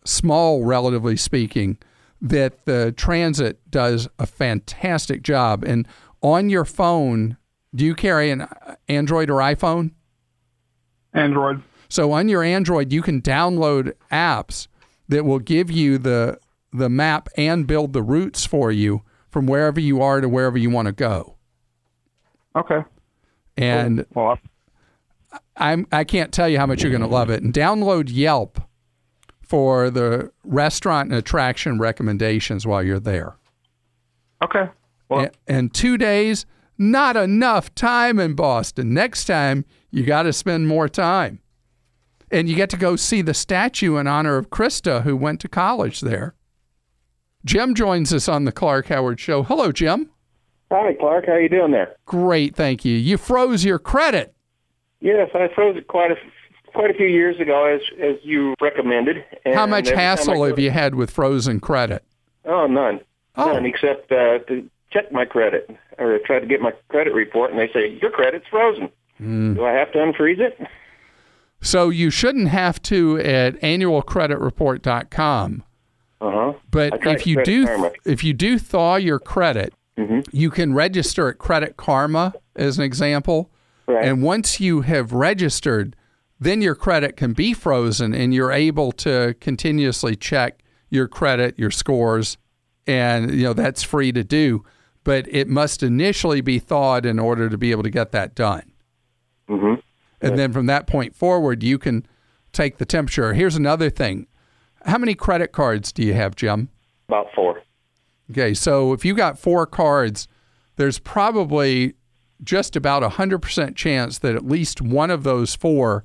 small, 0.05 0.65
relatively 0.65 1.17
speaking, 1.17 1.79
that 2.21 2.65
the 2.65 2.93
transit 2.97 3.59
does 3.71 4.09
a 4.19 4.27
fantastic 4.27 5.23
job. 5.23 5.65
And 5.65 5.87
on 6.23 6.51
your 6.51 6.65
phone, 6.65 7.37
do 7.75 7.85
you 7.85 7.95
carry 7.95 8.31
an 8.31 8.47
Android 8.89 9.31
or 9.31 9.39
iPhone? 9.39 9.93
Android. 11.13 11.63
So 11.89 12.13
on 12.13 12.29
your 12.29 12.43
Android, 12.43 12.93
you 12.93 13.03
can 13.03 13.21
download 13.21 13.93
apps 14.11 14.69
that 15.09 15.25
will 15.25 15.39
give 15.39 15.71
you 15.71 15.99
the 15.99 16.39
the 16.73 16.89
map 16.89 17.29
and 17.37 17.69
build 17.69 17.93
the 17.93 18.03
routes 18.03 18.45
for 18.45 18.73
you 18.73 19.03
from 19.35 19.47
wherever 19.47 19.81
you 19.81 20.01
are 20.01 20.21
to 20.21 20.29
wherever 20.29 20.57
you 20.57 20.71
want 20.71 20.87
to 20.87 20.93
go. 20.93 21.35
Okay. 22.55 22.85
And 23.57 24.07
Well, 24.15 24.39
I, 25.33 25.73
I'm 25.73 25.89
I 25.91 26.05
can't 26.05 26.31
tell 26.31 26.49
you 26.49 26.57
how 26.57 26.67
much 26.67 26.83
you're 26.85 26.93
going 26.93 27.03
to 27.03 27.09
love 27.09 27.31
it. 27.31 27.43
And 27.43 27.53
download 27.53 28.11
Yelp 28.13 28.61
for 29.43 29.91
the 29.91 30.31
restaurant 30.45 31.11
and 31.11 31.19
attraction 31.19 31.81
recommendations 31.81 32.65
while 32.65 32.81
you're 32.81 33.01
there. 33.01 33.35
okay. 34.45 34.71
Well, 35.09 35.23
and, 35.23 35.31
and 35.49 35.75
two 35.75 35.99
days, 35.99 36.47
not 36.79 37.17
enough 37.17 37.75
time 37.75 38.21
in 38.21 38.35
Boston. 38.35 38.95
Next 38.95 39.25
time, 39.25 39.65
you 39.91 40.05
got 40.05 40.23
to 40.23 40.33
spend 40.33 40.69
more 40.69 40.89
time. 40.89 41.41
And 42.31 42.49
you 42.49 42.55
get 42.55 42.71
to 42.71 42.77
go 42.77 42.95
see 42.95 43.21
the 43.21 43.35
statue 43.35 43.97
in 43.97 44.07
honor 44.07 44.37
of 44.37 44.49
Krista, 44.49 45.03
who 45.03 45.17
went 45.17 45.41
to 45.41 45.49
college 45.49 46.03
there. 46.03 46.35
Jim 47.45 47.75
joins 47.75 48.13
us 48.13 48.29
on 48.29 48.45
the 48.45 48.53
Clark 48.53 48.87
Howard 48.87 49.21
Show. 49.21 49.43
Hello, 49.43 49.71
Jim. 49.73 50.11
Hi, 50.73 50.95
Clark. 50.95 51.27
How 51.27 51.33
are 51.33 51.41
you 51.41 51.49
doing 51.49 51.73
there? 51.73 51.95
Great, 52.07 52.57
thank 52.57 52.85
you. 52.85 52.97
You 52.97 53.19
froze 53.19 53.65
your 53.65 53.79
credit. 53.79 54.35
Yes, 55.01 55.31
I 55.35 55.49
froze 55.55 55.77
it 55.77 55.87
quite 55.87 56.11
a 56.11 56.17
quite 56.73 56.91
a 56.91 56.95
few 56.95 57.07
years 57.07 57.39
ago, 57.39 57.67
as 57.67 57.81
as 58.03 58.17
you 58.23 58.55
recommended. 58.61 59.25
And 59.45 59.55
How 59.55 59.67
much 59.67 59.87
every 59.89 59.97
time 59.97 59.99
I 59.99 60.03
hassle 60.03 60.45
have 60.45 60.59
you 60.59 60.71
had 60.71 60.95
with 60.95 61.11
frozen 61.11 61.61
credit? 61.61 62.03
Oh, 62.47 62.67
none. 62.67 63.01
Oh. 63.37 63.53
None, 63.53 63.67
except 63.67 64.11
uh, 64.11 64.39
to 64.41 64.69
check 64.91 65.13
my 65.13 65.25
credit 65.25 65.69
or 65.99 66.19
try 66.25 66.41
to 66.41 66.47
get 66.47 66.61
my 66.61 66.73
credit 66.89 67.13
report, 67.15 67.51
and 67.51 67.61
they 67.61 67.69
say 67.73 67.99
your 68.01 68.11
credit's 68.11 68.47
frozen. 68.51 68.89
Hmm. 69.19 69.55
Do 69.55 69.65
I 69.65 69.73
have 69.73 69.93
to 69.93 69.99
unfreeze 69.99 70.41
it? 70.41 70.59
So 71.61 71.89
you 71.91 72.11
shouldn't 72.11 72.49
have 72.49 72.83
to 72.83 73.19
at 73.19 73.55
annualcreditreport.com. 73.61 75.63
Uh 76.25 76.31
huh. 76.31 76.53
But 76.71 77.07
if 77.07 77.27
you 77.27 77.45
do 77.45 77.67
Karma. 77.67 77.93
if 78.05 78.25
you 78.25 78.33
do 78.33 78.59
thaw 78.59 78.97
your 78.97 79.19
credit, 79.19 79.75
you 80.33 80.51
can 80.51 80.75
register 80.75 81.29
at 81.29 81.39
Credit 81.39 81.77
Karma 81.77 82.35
as 82.57 82.79
an 82.79 82.85
example. 82.85 83.51
Right. 83.87 84.05
And 84.05 84.23
once 84.23 84.59
you 84.59 84.81
have 84.81 85.13
registered, 85.13 85.95
then 86.41 86.63
your 86.63 86.75
credit 86.75 87.17
can 87.17 87.35
be 87.35 87.53
frozen 87.53 88.15
and 88.15 88.33
you're 88.33 88.53
able 88.53 88.91
to 88.93 89.35
continuously 89.41 90.17
check 90.17 90.63
your 90.89 91.07
credit, 91.09 91.59
your 91.59 91.71
scores, 91.71 92.39
and 92.87 93.31
you 93.31 93.43
know 93.43 93.53
that's 93.53 93.83
free 93.83 94.11
to 94.13 94.25
do, 94.25 94.65
but 95.05 95.27
it 95.29 95.49
must 95.49 95.83
initially 95.83 96.41
be 96.41 96.59
thawed 96.59 97.05
in 97.05 97.19
order 97.19 97.51
to 97.51 97.59
be 97.59 97.71
able 97.71 97.83
to 97.83 97.91
get 97.91 98.13
that 98.13 98.35
done. 98.35 98.73
Mm-hmm. 99.49 99.75
And 100.21 100.39
then 100.39 100.53
from 100.53 100.67
that 100.67 100.87
point 100.87 101.15
forward, 101.15 101.63
you 101.63 101.79
can 101.79 102.07
take 102.53 102.79
the 102.79 102.87
temperature. 102.87 103.35
Here's 103.35 103.57
another 103.57 103.91
thing. 103.91 104.27
How 104.85 104.99
many 104.99 105.15
credit 105.15 105.53
cards 105.53 105.93
do 105.93 106.03
you 106.03 106.15
have, 106.15 106.37
Jim? 106.37 106.69
About 107.09 107.27
four. 107.35 107.63
Okay, 108.31 108.55
so 108.55 108.93
if 108.93 109.05
you 109.05 109.15
got 109.15 109.39
four 109.39 109.67
cards, 109.67 110.29
there's 110.77 110.99
probably 110.99 111.95
just 112.43 112.77
about 112.77 113.03
a 113.03 113.11
100% 113.11 113.77
chance 113.77 114.19
that 114.19 114.35
at 114.35 114.45
least 114.45 114.81
one 114.81 115.11
of 115.11 115.23
those 115.23 115.55
four 115.55 116.05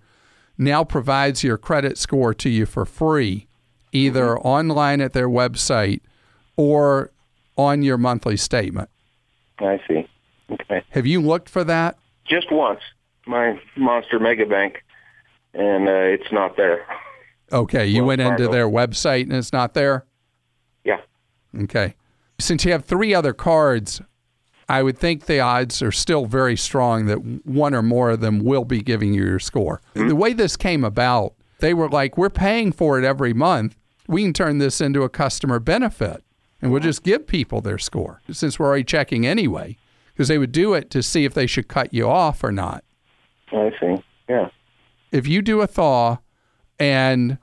now 0.58 0.84
provides 0.84 1.44
your 1.44 1.58
credit 1.58 1.98
score 1.98 2.34
to 2.34 2.50
you 2.50 2.66
for 2.66 2.86
free, 2.86 3.48
either 3.92 4.38
online 4.40 5.02
at 5.02 5.14
their 5.14 5.30
website 5.30 6.02
or 6.58 7.12
on 7.58 7.82
your 7.82 7.98
monthly 7.98 8.38
statement. 8.38 8.90
I 9.60 9.82
see. 9.88 10.08
Okay. 10.52 10.84
Have 10.92 11.06
you 11.06 11.22
looked 11.22 11.50
for 11.50 11.64
that? 11.64 11.98
Just 12.26 12.52
once, 12.52 12.82
my 13.26 13.60
Monster 13.76 14.20
Mega 14.20 14.46
Bank, 14.46 14.84
and 15.54 15.88
uh, 15.88 15.92
it's 15.92 16.32
not 16.32 16.58
there. 16.58 16.86
Okay, 17.52 17.88
you 17.88 18.04
went 18.04 18.22
into 18.22 18.48
their 18.48 18.68
website 18.68 19.24
and 19.24 19.34
it's 19.34 19.54
not 19.54 19.74
there? 19.74 20.06
Yeah. 20.84 21.02
Okay. 21.64 21.96
since 22.40 22.66
you 22.66 22.72
have 22.72 22.86
three 22.86 23.14
other 23.14 23.34
cards, 23.34 24.02
I 24.68 24.84
would 24.84 24.98
think 24.98 25.26
the 25.26 25.40
odds 25.40 25.82
are 25.82 25.92
still 25.92 26.26
very 26.26 26.56
strong 26.56 27.06
that 27.08 27.46
one 27.46 27.74
or 27.74 27.82
more 27.82 28.12
of 28.12 28.22
them 28.22 28.40
will 28.40 28.66
be 28.66 28.82
giving 28.82 29.14
you 29.14 29.26
your 29.26 29.40
score. 29.40 29.82
Mm-hmm. 29.96 30.08
The 30.08 30.16
way 30.16 30.34
this 30.34 30.56
came 30.56 30.84
about, 30.84 31.34
they 31.60 31.74
were 31.74 31.90
like, 31.90 32.18
we're 32.18 32.30
paying 32.30 32.72
for 32.72 32.98
it 32.98 33.06
every 33.06 33.34
month. 33.34 33.76
We 34.08 34.24
can 34.24 34.34
turn 34.34 34.58
this 34.60 34.80
into 34.82 35.04
a 35.04 35.10
customer 35.10 35.60
benefit 35.60 36.24
and 36.62 36.72
we'll 36.72 36.80
mm-hmm. 36.80 36.90
just 36.90 37.04
give 37.04 37.28
people 37.28 37.62
their 37.62 37.78
score 37.78 38.22
since 38.32 38.58
we're 38.58 38.68
already 38.68 38.84
checking 38.84 39.26
anyway, 39.26 39.78
because 40.14 40.28
they 40.28 40.38
would 40.38 40.52
do 40.52 40.74
it 40.74 40.90
to 40.92 41.04
see 41.04 41.26
if 41.26 41.34
they 41.34 41.48
should 41.48 41.68
cut 41.68 41.94
you 41.94 42.08
off 42.08 42.44
or 42.44 42.52
not. 42.52 42.84
I 43.52 43.72
see. 43.80 44.04
Yeah. 44.28 44.50
If 45.12 45.28
you 45.28 45.42
do 45.42 45.62
a 45.62 45.68
thaw 45.68 46.20
and 46.80 47.38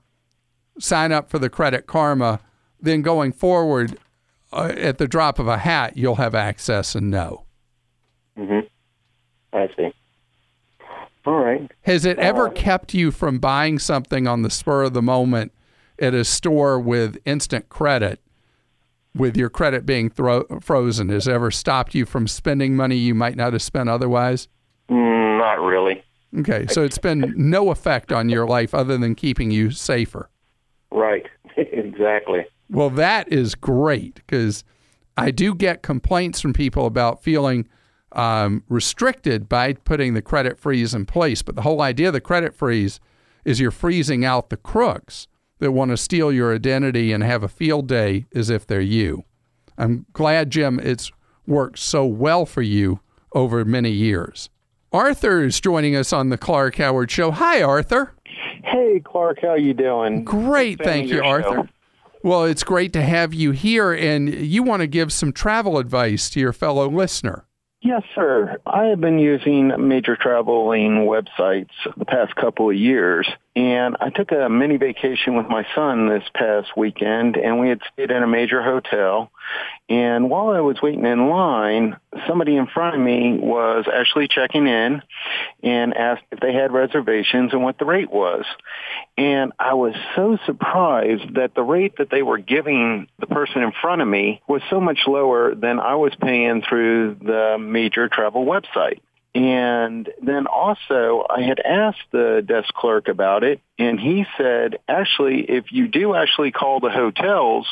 sign 0.79 1.13
up 1.13 1.31
for 1.31 1.39
the 1.39 1.49
Credit 1.51 1.87
Karma, 1.87 2.41
then 2.81 3.03
going 3.03 3.33
forward, 3.33 3.99
uh, 4.53 4.73
at 4.77 4.99
the 4.99 5.09
drop 5.09 5.39
of 5.39 5.49
a 5.49 5.59
hat, 5.59 5.97
you'll 5.97 6.17
have 6.17 6.35
access 6.35 6.95
and 6.95 7.11
know. 7.11 7.45
Mhm. 8.39 8.69
I 9.53 9.69
see. 9.77 9.93
All 11.25 11.35
right. 11.41 11.71
Has 11.83 12.05
it 12.05 12.19
ever 12.19 12.51
kept 12.51 12.95
you 12.95 13.11
from 13.11 13.39
buying 13.39 13.79
something 13.79 14.27
on 14.29 14.43
the 14.43 14.51
spur 14.51 14.85
of 14.85 14.93
the 14.93 15.03
moment 15.03 15.53
at 15.99 16.15
a 16.15 16.25
store 16.25 16.79
with 16.79 17.19
instant 17.25 17.69
credit, 17.69 18.21
with 19.15 19.37
your 19.37 19.49
credit 19.51 19.85
being 19.87 20.09
thro- 20.09 20.45
frozen? 20.61 21.09
Has 21.09 21.27
it 21.27 21.33
ever 21.33 21.51
stopped 21.51 21.95
you 21.95 22.05
from 22.07 22.29
spending 22.29 22.77
money 22.77 22.97
you 22.97 23.15
might 23.15 23.35
not 23.37 23.55
have 23.55 23.63
spent 23.63 23.89
otherwise? 23.89 24.47
Mm, 24.89 25.39
not 25.39 25.61
really. 25.61 26.05
Okay, 26.39 26.67
so 26.69 26.83
it's 26.83 26.99
been 26.99 27.33
no 27.37 27.71
effect 27.71 28.13
on 28.13 28.29
your 28.29 28.47
life 28.47 28.75
other 28.75 28.99
than 28.99 29.15
keeping 29.15 29.51
you 29.51 29.71
safer. 29.71 30.29
Right. 30.91 31.27
exactly. 31.57 32.47
Well, 32.69 32.91
that 32.91 33.33
is 33.33 33.55
great 33.55 34.17
because 34.17 34.65
I 35.17 35.31
do 35.31 35.55
get 35.55 35.83
complaints 35.83 36.41
from 36.41 36.53
people 36.53 36.87
about 36.87 37.23
feeling 37.23 37.69
um, 38.13 38.65
restricted 38.69 39.49
by 39.49 39.75
putting 39.75 40.15
the 40.15 40.23
credit 40.23 40.59
freeze 40.59 40.95
in 40.95 41.07
place. 41.07 41.43
But 41.43 41.55
the 41.55 41.63
whole 41.63 41.81
idea 41.81 42.09
of 42.09 42.13
the 42.13 42.21
credit 42.21 42.55
freeze 42.55 43.01
is 43.45 43.61
you're 43.61 43.71
freezing 43.71 44.25
out 44.25 44.51
the 44.51 44.57
crooks 44.57 45.29
that 45.59 45.73
want 45.73 45.91
to 45.91 45.97
steal 45.97 46.33
your 46.33 46.55
identity 46.55 47.13
and 47.13 47.23
have 47.23 47.43
a 47.43 47.49
field 47.49 47.87
day 47.87 48.27
as 48.35 48.51
if 48.51 48.67
they're 48.67 48.81
you. 48.81 49.25
I'm 49.79 50.07
glad, 50.13 50.51
Jim, 50.51 50.81
it's 50.81 51.13
worked 51.47 51.79
so 51.79 52.05
well 52.05 52.45
for 52.47 52.63
you 52.63 53.01
over 53.33 53.65
many 53.65 53.91
years. 53.91 54.51
Arthur 54.93 55.45
is 55.45 55.61
joining 55.61 55.97
us 55.97 56.13
on 56.13 56.29
the 56.29 56.39
Clark 56.39 56.77
Howard 56.77 57.11
Show. 57.11 57.31
Hi, 57.33 57.63
Arthur. 57.63 58.15
Hey, 58.65 59.01
Clark, 59.05 59.39
how 59.43 59.55
you 59.55 59.75
doing? 59.75 60.25
Great, 60.25 60.83
thank 60.83 61.09
you, 61.09 61.23
Arthur. 61.23 61.55
show. 61.55 61.69
Well, 62.23 62.45
it's 62.45 62.65
great 62.65 62.93
to 62.95 63.03
have 63.03 63.35
you 63.35 63.53
here, 63.53 63.93
and 63.93 64.33
you 64.33 64.63
want 64.63 64.81
to 64.81 64.87
give 64.87 65.13
some 65.13 65.33
travel 65.33 65.79
advice 65.79 66.29
to 66.31 66.41
your 66.41 66.53
fellow 66.53 66.89
listener. 66.89 67.45
Yes, 67.83 68.03
sir. 68.17 68.57
I 68.67 68.87
have 68.87 69.01
been 69.01 69.21
using 69.21 69.73
major 69.87 70.17
traveling 70.17 71.07
websites 71.07 71.71
the 71.97 72.05
past 72.05 72.35
couple 72.35 72.69
of 72.69 72.75
years, 72.75 73.29
and 73.55 73.97
I 74.01 74.11
took 74.11 74.33
a 74.33 74.49
mini 74.49 74.77
vacation 74.77 75.37
with 75.37 75.47
my 75.47 75.65
son 75.75 76.09
this 76.09 76.25
past 76.35 76.77
weekend, 76.77 77.37
and 77.37 77.61
we 77.61 77.69
had 77.69 77.81
stayed 77.93 78.11
in 78.11 78.25
a 78.25 78.27
major 78.27 78.61
hotel. 78.61 79.31
And 79.89 80.29
while 80.29 80.49
I 80.49 80.61
was 80.61 80.83
waiting 80.83 81.07
in 81.07 81.29
line, 81.29 81.97
somebody 82.27 82.57
in 82.57 82.67
front 82.67 82.95
of 82.95 83.01
me 83.01 83.39
was 83.39 83.87
actually 83.93 84.29
checking 84.29 84.67
in 84.67 85.03
and 85.63 85.95
asked 85.95 86.25
if 86.31 86.41
they 86.41 86.53
had 86.53 86.73
reservations 86.73 87.53
and 87.53 87.63
what 87.63 87.79
the 87.79 87.85
rate 87.85 88.11
was. 88.11 88.45
And 89.17 89.53
I 89.59 89.75
was 89.75 89.95
so 90.15 90.39
surprised 90.47 91.35
that 91.35 91.55
the 91.55 91.63
rate 91.63 91.97
that 91.99 92.11
they 92.11 92.23
were 92.23 92.39
giving 92.39 93.09
the 93.19 93.27
person 93.27 93.63
in 93.63 93.73
front 93.73 94.03
of 94.03 94.09
me 94.09 94.43
was 94.49 94.63
so 94.71 94.81
much 94.81 95.01
lower 95.07 95.55
than 95.55 95.81
I 95.81 95.95
was 95.95 96.15
paying 96.21 96.63
through 96.63 97.17
the 97.23 97.57
major 97.59 98.09
travel 98.09 98.45
website. 98.45 99.01
And 99.37 100.09
then 100.23 100.47
also, 100.47 101.27
I 101.29 101.43
had 101.43 101.61
asked 101.61 102.07
the 102.11 102.43
desk 102.47 102.73
clerk 102.73 103.09
about 103.09 103.45
it, 103.45 103.61
and 103.79 104.01
he 104.01 104.25
said, 104.39 104.79
actually, 104.89 105.43
if 105.43 105.73
you 105.73 105.89
do 105.89 106.15
actually 106.15 106.53
call 106.53 106.81
the 106.81 106.89
hotels, 106.89 107.69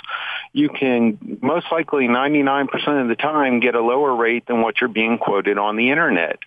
you 0.53 0.69
can 0.69 1.39
most 1.41 1.65
likely 1.73 2.07
99% 2.07 2.69
of 3.01 3.09
the 3.09 3.17
time 3.17 3.61
get 3.61 3.75
a 3.75 3.81
lower 3.81 4.15
rate 4.15 4.47
than 4.47 4.61
what 4.61 4.79
you're 4.79 4.89
being 4.89 5.17
quoted 5.17 5.57
on 5.57 5.77
the 5.77 5.91
internet. 5.91 6.39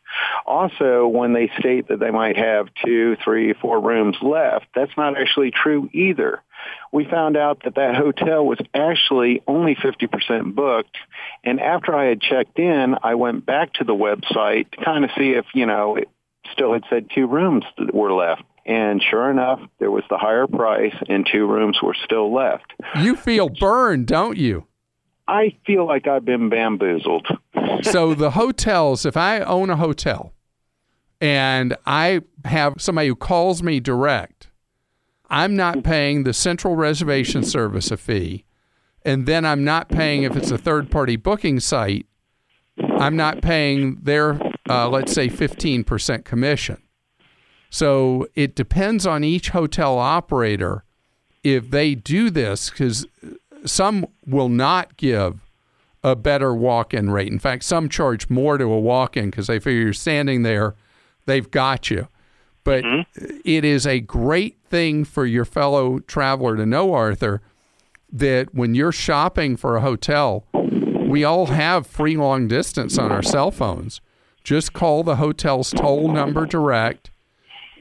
Also, 0.46 1.08
when 1.08 1.34
they 1.34 1.50
state 1.58 1.88
that 1.88 2.00
they 2.00 2.12
might 2.12 2.38
have 2.38 2.68
two, 2.86 3.18
three, 3.24 3.54
four 3.54 3.80
rooms 3.80 4.18
left, 4.22 4.68
that's 4.76 4.96
not 4.98 5.20
actually 5.20 5.50
true 5.50 5.90
either 5.94 6.44
we 6.92 7.06
found 7.06 7.38
out 7.38 7.64
that 7.64 7.76
that 7.76 7.96
hotel 7.96 8.46
was 8.46 8.60
actually 8.74 9.42
only 9.48 9.76
50% 9.76 10.56
booked. 10.56 10.98
And 11.44 11.60
after 11.60 11.96
I 11.96 12.06
had 12.06 12.22
checked 12.22 12.60
in, 12.60 12.96
I 13.04 13.16
went 13.16 13.46
back 13.46 13.74
to 13.74 13.84
the 13.84 13.94
website 13.94 14.72
to 14.72 14.84
kind 14.84 15.04
of 15.04 15.12
see 15.18 15.32
if, 15.32 15.46
you 15.54 15.66
know, 15.66 15.96
it 15.96 16.10
still 16.52 16.74
had 16.74 16.84
said 16.90 17.10
two 17.14 17.28
rooms 17.28 17.66
that 17.78 17.94
were 17.94 18.14
left. 18.14 18.44
And 18.66 19.02
sure 19.02 19.30
enough, 19.32 19.62
there 19.80 19.92
was 19.92 20.04
the 20.10 20.18
higher 20.18 20.46
price 20.46 20.96
and 21.08 21.28
two 21.32 21.46
rooms 21.48 21.80
were 21.82 21.96
still 22.04 22.34
left. 22.34 22.74
You 23.00 23.16
feel 23.16 23.48
burned, 23.50 24.08
don't 24.08 24.38
you? 24.38 24.66
I 25.28 25.56
feel 25.66 25.86
like 25.86 26.08
I've 26.08 26.26
been 26.26 26.50
bamboozled. 26.50 27.28
so 27.82 28.14
the 28.14 28.32
hotels, 28.32 29.06
if 29.06 29.18
I 29.18 29.40
own 29.40 29.70
a 29.70 29.76
hotel 29.76 30.34
and 31.20 31.76
I 31.86 32.22
have 32.46 32.76
somebody 32.82 33.08
who 33.08 33.16
calls 33.16 33.64
me 33.64 33.80
direct, 33.80 34.47
I'm 35.30 35.56
not 35.56 35.84
paying 35.84 36.24
the 36.24 36.34
central 36.34 36.76
reservation 36.76 37.44
service 37.44 37.92
a 37.92 37.98
fee. 37.98 38.46
And 39.04 39.26
then 39.26 39.46
I'm 39.46 39.64
not 39.64 39.90
paying, 39.90 40.24
if 40.24 40.36
it's 40.36 40.52
a 40.52 40.58
third 40.58 40.92
party 40.92 41.16
booking 41.16 41.60
site, 41.60 42.06
I'm 42.78 43.16
not 43.16 43.42
paying 43.42 44.00
their, 44.02 44.40
uh, 44.70 44.90
let's 44.90 45.14
say, 45.14 45.30
15% 45.30 46.26
commission. 46.26 46.82
So 47.70 48.28
it 48.36 48.56
depends 48.56 49.06
on 49.06 49.24
each 49.24 49.50
hotel 49.50 49.98
operator 49.98 50.84
if 51.44 51.70
they 51.70 51.96
do 51.96 52.30
this, 52.30 52.70
because 52.70 53.06
some 53.66 54.06
will 54.26 54.50
not 54.50 54.98
give 54.98 55.48
a 56.04 56.16
better 56.16 56.54
walk 56.54 56.94
in 56.94 57.10
rate. 57.10 57.32
In 57.32 57.40
fact, 57.40 57.64
some 57.64 57.90
charge 57.90 58.30
more 58.30 58.58
to 58.58 58.66
a 58.66 58.80
walk 58.80 59.18
in 59.18 59.30
because 59.30 59.48
they 59.48 59.60
figure 59.60 59.82
you're 59.82 59.94
standing 59.94 60.44
there, 60.44 60.76
they've 61.26 61.50
got 61.50 61.90
you. 61.90 62.08
But 62.68 62.84
mm-hmm. 62.84 63.38
it 63.46 63.64
is 63.64 63.88
a 63.88 64.02
great 64.02 64.58
thing 64.66 65.06
for 65.06 65.26
your 65.26 65.46
fellow 65.46 66.00
traveler 66.00 66.58
to 66.58 66.66
know, 66.66 66.94
Arthur, 66.94 67.42
that 68.12 68.54
when 68.54 68.76
you're 68.76 68.92
shopping 68.92 69.56
for 69.56 69.78
a 69.78 69.82
hotel, 69.82 70.44
we 71.08 71.24
all 71.24 71.46
have 71.46 71.88
free 71.88 72.18
long 72.18 72.50
distance 72.50 72.98
on 72.98 73.10
our 73.10 73.24
cell 73.24 73.52
phones. 73.52 74.02
Just 74.44 74.74
call 74.74 75.04
the 75.04 75.16
hotel's 75.16 75.72
toll 75.72 76.12
number 76.12 76.46
direct, 76.46 77.10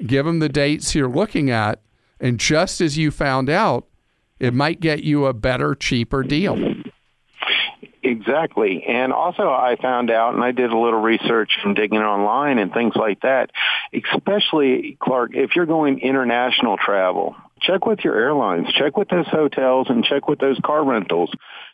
give 0.07 0.25
them 0.25 0.38
the 0.38 0.49
dates 0.49 0.94
you're 0.94 1.09
looking 1.09 1.51
at, 1.51 1.81
and 2.20 2.38
just 2.38 2.81
as 2.81 2.96
you 2.96 3.11
found 3.11 3.51
out, 3.51 3.88
it 4.38 4.55
might 4.55 4.79
get 4.79 5.03
you 5.03 5.27
a 5.27 5.35
better, 5.35 5.75
cheaper 5.75 6.22
deal. 6.22 6.75
Exactly. 8.26 8.84
And 8.84 9.12
also 9.12 9.48
I 9.50 9.76
found 9.80 10.10
out, 10.10 10.34
and 10.34 10.42
I 10.42 10.50
did 10.50 10.72
a 10.72 10.78
little 10.78 11.00
research 11.00 11.58
and 11.64 11.76
digging 11.76 11.98
online 11.98 12.58
and 12.58 12.72
things 12.72 12.94
like 12.96 13.20
that, 13.20 13.50
especially, 13.92 14.96
Clark, 15.00 15.30
if 15.34 15.54
you're 15.54 15.66
going 15.66 16.00
international 16.00 16.76
travel, 16.76 17.36
check 17.60 17.86
with 17.86 18.00
your 18.00 18.16
airlines, 18.16 18.66
check 18.72 18.96
with 18.96 19.08
those 19.08 19.28
hotels, 19.28 19.86
and 19.90 20.04
check 20.04 20.28
with 20.28 20.40
those 20.40 20.58
car 20.64 20.84
rentals. 20.84 21.30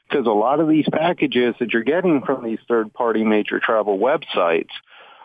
Because 0.09 0.27
a 0.27 0.31
lot 0.31 0.61
of 0.61 0.69
these 0.69 0.87
packages 0.93 1.55
that 1.59 1.73
you're 1.73 1.85
getting 1.85 2.21
from 2.23 2.45
these 2.45 2.59
third-party 2.69 3.25
major 3.25 3.59
travel 3.59 3.99
websites 3.99 4.69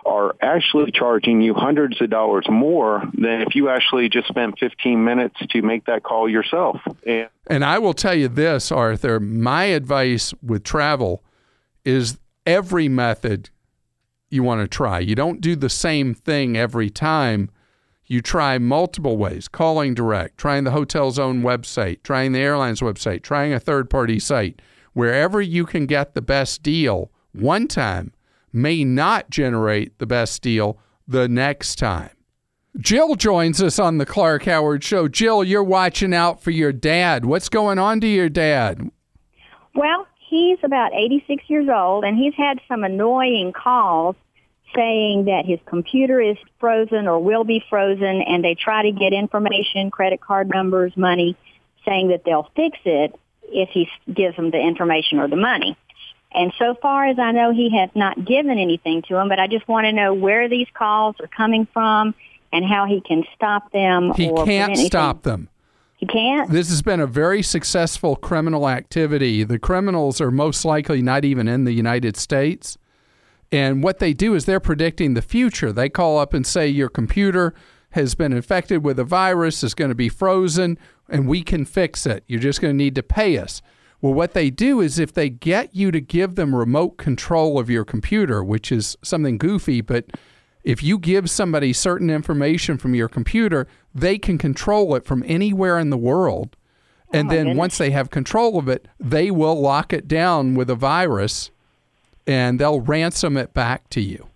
are 0.07 0.35
actually 0.41 0.91
charging 0.91 1.41
you 1.41 1.53
hundreds 1.53 2.01
of 2.01 2.09
dollars 2.09 2.45
more 2.49 3.03
than 3.13 3.41
if 3.41 3.55
you 3.55 3.69
actually 3.69 4.07
just 4.07 4.27
spent 4.27 4.57
15 4.57 5.03
minutes 5.03 5.35
to 5.49 5.61
make 5.61 5.85
that 5.85 6.03
call 6.03 6.29
yourself. 6.29 6.79
And 7.05 7.27
And 7.47 7.65
I 7.65 7.77
will 7.79 7.93
tell 7.93 8.15
you 8.15 8.29
this, 8.29 8.71
Arthur, 8.71 9.19
my 9.19 9.65
advice 9.65 10.33
with 10.41 10.63
travel 10.63 11.23
is 11.83 12.17
every 12.45 12.87
method 12.87 13.49
you 14.29 14.43
want 14.43 14.61
to 14.61 14.67
try. 14.67 14.99
You 14.99 15.15
don't 15.15 15.41
do 15.41 15.55
the 15.55 15.69
same 15.69 16.13
thing 16.13 16.57
every 16.57 16.89
time. 16.89 17.49
You 18.05 18.21
try 18.21 18.57
multiple 18.57 19.17
ways 19.17 19.49
calling 19.49 19.93
direct, 19.93 20.37
trying 20.37 20.63
the 20.63 20.71
hotel's 20.71 21.19
own 21.19 21.41
website, 21.41 22.03
trying 22.03 22.31
the 22.31 22.39
airline's 22.39 22.79
website, 22.79 23.21
trying 23.21 23.53
a 23.53 23.59
third 23.59 23.89
party 23.89 24.19
site. 24.19 24.61
Wherever 24.93 25.41
you 25.41 25.65
can 25.65 25.85
get 25.85 26.13
the 26.13 26.21
best 26.21 26.63
deal 26.63 27.11
one 27.33 27.67
time 27.67 28.13
may 28.57 28.83
not 28.83 29.29
generate 29.29 29.97
the 29.99 30.05
best 30.05 30.41
deal 30.41 30.77
the 31.07 31.27
next 31.27 31.75
time. 31.77 32.09
Jill 32.79 33.15
joins 33.15 33.61
us 33.61 33.79
on 33.79 33.97
the 33.97 34.05
Clark 34.05 34.43
Howard 34.43 34.83
Show. 34.83 35.07
Jill, 35.07 35.43
you're 35.43 35.63
watching 35.63 36.13
out 36.13 36.41
for 36.41 36.51
your 36.51 36.71
dad. 36.71 37.25
What's 37.25 37.49
going 37.49 37.79
on 37.79 38.01
to 38.01 38.07
your 38.07 38.29
dad? 38.29 38.91
Well, 39.73 40.05
he's 40.29 40.59
about 40.63 40.93
86 40.93 41.43
years 41.47 41.69
old, 41.73 42.03
and 42.03 42.17
he's 42.17 42.35
had 42.35 42.59
some 42.67 42.83
annoying 42.83 43.53
calls 43.53 44.15
saying 44.75 45.25
that 45.25 45.45
his 45.45 45.59
computer 45.65 46.19
is 46.21 46.37
frozen 46.59 47.07
or 47.07 47.19
will 47.19 47.43
be 47.43 47.63
frozen, 47.69 48.21
and 48.21 48.43
they 48.43 48.53
try 48.53 48.83
to 48.83 48.91
get 48.91 49.13
information, 49.13 49.89
credit 49.89 50.21
card 50.21 50.49
numbers, 50.49 50.95
money, 50.95 51.35
saying 51.85 52.09
that 52.09 52.23
they'll 52.25 52.49
fix 52.55 52.77
it 52.85 53.15
if 53.43 53.69
he 53.69 53.87
gives 54.13 54.35
them 54.35 54.51
the 54.51 54.59
information 54.59 55.19
or 55.19 55.27
the 55.27 55.35
money. 55.35 55.77
And 56.31 56.51
so 56.59 56.75
far 56.81 57.07
as 57.07 57.17
I 57.17 57.31
know, 57.31 57.51
he 57.51 57.75
has 57.77 57.89
not 57.95 58.25
given 58.25 58.57
anything 58.59 59.01
to 59.03 59.15
him, 59.15 59.29
but 59.29 59.39
I 59.39 59.47
just 59.47 59.67
want 59.67 59.85
to 59.85 59.91
know 59.91 60.13
where 60.13 60.49
these 60.49 60.67
calls 60.73 61.15
are 61.19 61.27
coming 61.27 61.67
from 61.73 62.13
and 62.51 62.65
how 62.65 62.85
he 62.85 63.01
can 63.01 63.23
stop 63.35 63.71
them. 63.71 64.13
He 64.13 64.29
or 64.29 64.45
can't 64.45 64.77
stop 64.77 65.23
them. 65.23 65.49
He 65.97 66.05
can't? 66.05 66.51
This 66.51 66.69
has 66.69 66.83
been 66.83 66.99
a 66.99 67.07
very 67.07 67.41
successful 67.41 68.15
criminal 68.15 68.69
activity. 68.69 69.43
The 69.43 69.57
criminals 69.57 70.21
are 70.21 70.29
most 70.29 70.63
likely 70.63 71.01
not 71.01 71.25
even 71.25 71.47
in 71.47 71.63
the 71.63 71.71
United 71.71 72.15
States. 72.15 72.77
And 73.51 73.81
what 73.81 73.99
they 73.99 74.13
do 74.13 74.35
is 74.35 74.45
they're 74.45 74.59
predicting 74.59 75.13
the 75.13 75.21
future. 75.21 75.71
They 75.71 75.89
call 75.89 76.19
up 76.19 76.33
and 76.33 76.45
say, 76.45 76.67
Your 76.67 76.89
computer 76.89 77.55
has 77.91 78.13
been 78.13 78.33
infected 78.33 78.83
with 78.83 78.99
a 78.99 79.03
virus, 79.03 79.63
is 79.63 79.73
going 79.73 79.89
to 79.89 79.95
be 79.95 80.09
frozen, 80.09 80.77
and 81.09 81.27
we 81.27 81.41
can 81.41 81.65
fix 81.65 82.05
it. 82.05 82.23
You're 82.27 82.41
just 82.41 82.61
going 82.61 82.73
to 82.73 82.77
need 82.77 82.95
to 82.95 83.03
pay 83.03 83.37
us. 83.37 83.61
Well, 84.01 84.13
what 84.13 84.33
they 84.33 84.49
do 84.49 84.79
is 84.79 84.99
if 84.99 85.13
they 85.13 85.29
get 85.29 85.75
you 85.75 85.91
to 85.91 85.99
give 85.99 86.35
them 86.35 86.55
remote 86.55 86.97
control 86.97 87.57
of 87.57 87.69
your 87.69 87.83
computer, 87.83 88.43
which 88.43 88.71
is 88.71 88.95
something 89.01 89.37
goofy, 89.37 89.81
but 89.81 90.05
if 90.63 90.83
you 90.83 90.99
give 90.99 91.29
somebody 91.29 91.73
certain 91.73 92.09
information 92.09 92.77
from 92.77 92.93
your 92.93 93.07
computer, 93.07 93.67
they 93.95 94.17
can 94.19 94.37
control 94.37 94.95
it 94.95 95.05
from 95.05 95.23
anywhere 95.25 95.79
in 95.79 95.89
the 95.89 95.97
world. 95.97 96.55
And 97.11 97.27
my 97.27 97.35
then 97.35 97.45
goodness. 97.45 97.57
once 97.57 97.77
they 97.77 97.91
have 97.91 98.09
control 98.09 98.59
of 98.59 98.67
it, 98.67 98.87
they 98.99 99.31
will 99.31 99.59
lock 99.59 99.93
it 99.93 100.07
down 100.07 100.55
with 100.55 100.69
a 100.69 100.75
virus 100.75 101.49
and 102.27 102.59
they'll 102.59 102.81
ransom 102.81 103.37
it 103.37 103.53
back 103.53 103.89
to 103.91 104.01
you. 104.01 104.27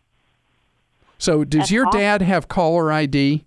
So, 1.18 1.44
does 1.44 1.60
That's 1.60 1.72
your 1.72 1.88
awesome. 1.88 2.00
dad 2.00 2.22
have 2.24 2.48
caller 2.48 2.92
ID? 2.92 3.46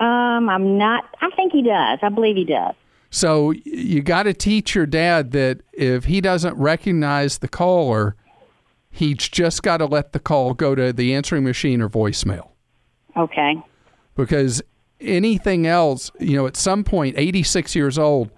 Um, 0.00 0.48
I'm 0.48 0.78
not. 0.78 1.04
I 1.20 1.28
think 1.30 1.52
he 1.52 1.62
does. 1.62 1.98
I 2.00 2.08
believe 2.08 2.36
he 2.36 2.44
does. 2.44 2.74
So, 3.10 3.52
you 3.64 4.02
got 4.02 4.24
to 4.24 4.34
teach 4.34 4.74
your 4.74 4.86
dad 4.86 5.30
that 5.32 5.62
if 5.72 6.04
he 6.04 6.20
doesn't 6.20 6.56
recognize 6.56 7.38
the 7.38 7.48
caller, 7.48 8.16
he's 8.90 9.16
just 9.16 9.62
got 9.62 9.78
to 9.78 9.86
let 9.86 10.12
the 10.12 10.18
call 10.18 10.52
go 10.52 10.74
to 10.74 10.92
the 10.92 11.14
answering 11.14 11.44
machine 11.44 11.80
or 11.80 11.88
voicemail. 11.88 12.50
Okay. 13.16 13.56
because 14.14 14.62
anything 15.00 15.66
else, 15.66 16.10
you 16.20 16.36
know, 16.36 16.46
at 16.46 16.56
some 16.56 16.84
point, 16.84 17.14
86 17.16 17.74
years 17.74 17.98
old, 17.98 18.30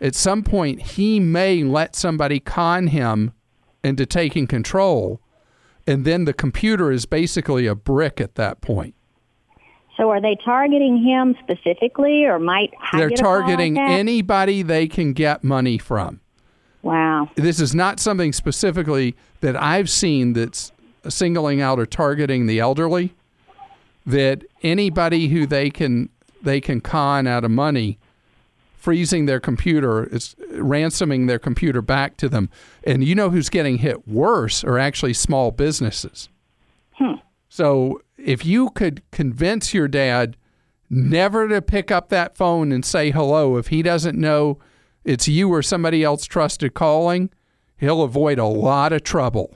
at 0.00 0.14
some 0.14 0.42
point, 0.42 0.80
he 0.82 1.20
may 1.20 1.62
let 1.62 1.94
somebody 1.96 2.40
con 2.40 2.88
him 2.88 3.32
into 3.82 4.06
taking 4.06 4.46
control. 4.46 5.20
And 5.86 6.04
then 6.04 6.24
the 6.24 6.32
computer 6.32 6.90
is 6.92 7.06
basically 7.06 7.66
a 7.66 7.74
brick 7.74 8.20
at 8.20 8.34
that 8.36 8.60
point. 8.60 8.94
So 10.00 10.08
are 10.08 10.20
they 10.20 10.34
targeting 10.42 10.96
him 10.96 11.36
specifically, 11.42 12.24
or 12.24 12.38
might 12.38 12.70
They're 12.92 13.10
call 13.10 13.10
like 13.10 13.16
targeting 13.16 13.78
anybody 13.78 14.62
they 14.62 14.88
can 14.88 15.12
get 15.12 15.44
money 15.44 15.76
from. 15.76 16.20
Wow. 16.80 17.28
This 17.34 17.60
is 17.60 17.74
not 17.74 18.00
something 18.00 18.32
specifically 18.32 19.14
that 19.42 19.62
I've 19.62 19.90
seen 19.90 20.32
that's 20.32 20.72
singling 21.06 21.60
out 21.60 21.78
or 21.78 21.84
targeting 21.84 22.46
the 22.46 22.60
elderly. 22.60 23.12
That 24.06 24.42
anybody 24.62 25.28
who 25.28 25.44
they 25.44 25.68
can 25.68 26.08
they 26.40 26.62
can 26.62 26.80
con 26.80 27.26
out 27.26 27.44
of 27.44 27.50
money, 27.50 27.98
freezing 28.78 29.26
their 29.26 29.38
computer, 29.38 30.04
it's 30.04 30.34
ransoming 30.52 31.26
their 31.26 31.38
computer 31.38 31.82
back 31.82 32.16
to 32.16 32.28
them. 32.30 32.48
And 32.84 33.04
you 33.04 33.14
know 33.14 33.28
who's 33.28 33.50
getting 33.50 33.76
hit 33.76 34.08
worse 34.08 34.64
are 34.64 34.78
actually 34.78 35.12
small 35.12 35.50
businesses. 35.50 36.30
Hmm. 36.92 37.16
So 37.50 38.00
if 38.24 38.44
you 38.44 38.70
could 38.70 39.02
convince 39.10 39.74
your 39.74 39.88
dad 39.88 40.36
never 40.88 41.48
to 41.48 41.62
pick 41.62 41.90
up 41.90 42.08
that 42.08 42.36
phone 42.36 42.72
and 42.72 42.84
say 42.84 43.10
hello 43.10 43.56
if 43.56 43.68
he 43.68 43.82
doesn't 43.82 44.18
know 44.18 44.58
it's 45.04 45.28
you 45.28 45.52
or 45.52 45.62
somebody 45.62 46.04
else 46.04 46.26
trusted 46.26 46.74
calling, 46.74 47.30
he'll 47.78 48.02
avoid 48.02 48.38
a 48.38 48.44
lot 48.44 48.92
of 48.92 49.02
trouble. 49.02 49.54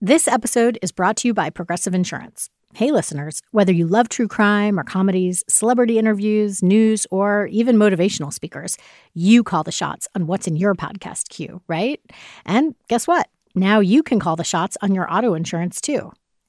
This 0.00 0.26
episode 0.26 0.78
is 0.82 0.92
brought 0.92 1.16
to 1.18 1.28
you 1.28 1.34
by 1.34 1.50
Progressive 1.50 1.94
Insurance. 1.94 2.48
Hey, 2.72 2.92
listeners, 2.92 3.42
whether 3.50 3.72
you 3.72 3.86
love 3.86 4.08
true 4.08 4.28
crime 4.28 4.78
or 4.78 4.84
comedies, 4.84 5.42
celebrity 5.48 5.98
interviews, 5.98 6.62
news, 6.62 7.06
or 7.10 7.46
even 7.48 7.76
motivational 7.76 8.32
speakers, 8.32 8.78
you 9.12 9.42
call 9.42 9.64
the 9.64 9.72
shots 9.72 10.06
on 10.14 10.26
what's 10.26 10.46
in 10.46 10.56
your 10.56 10.74
podcast 10.74 11.28
queue, 11.28 11.60
right? 11.66 12.00
And 12.46 12.74
guess 12.88 13.06
what? 13.08 13.28
Now 13.54 13.80
you 13.80 14.02
can 14.02 14.20
call 14.20 14.36
the 14.36 14.44
shots 14.44 14.76
on 14.82 14.94
your 14.94 15.12
auto 15.12 15.34
insurance 15.34 15.80
too. 15.80 16.12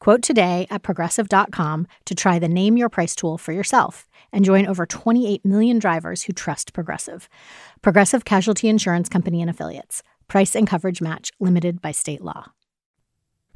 Quote 0.00 0.22
today 0.22 0.66
at 0.70 0.82
progressive.com 0.82 1.86
to 2.06 2.14
try 2.14 2.38
the 2.38 2.48
Name 2.48 2.76
Your 2.76 2.88
Price 2.88 3.16
tool 3.16 3.38
for 3.38 3.52
yourself 3.52 4.06
and 4.32 4.44
join 4.44 4.66
over 4.66 4.86
28 4.86 5.44
million 5.44 5.78
drivers 5.78 6.24
who 6.24 6.32
trust 6.32 6.72
Progressive. 6.72 7.28
Progressive 7.82 8.24
Casualty 8.24 8.68
Insurance 8.68 9.08
Company 9.08 9.40
and 9.40 9.50
Affiliates. 9.50 10.02
Price 10.28 10.54
and 10.54 10.66
coverage 10.66 11.00
match 11.00 11.32
limited 11.40 11.80
by 11.80 11.90
state 11.90 12.20
law. 12.20 12.52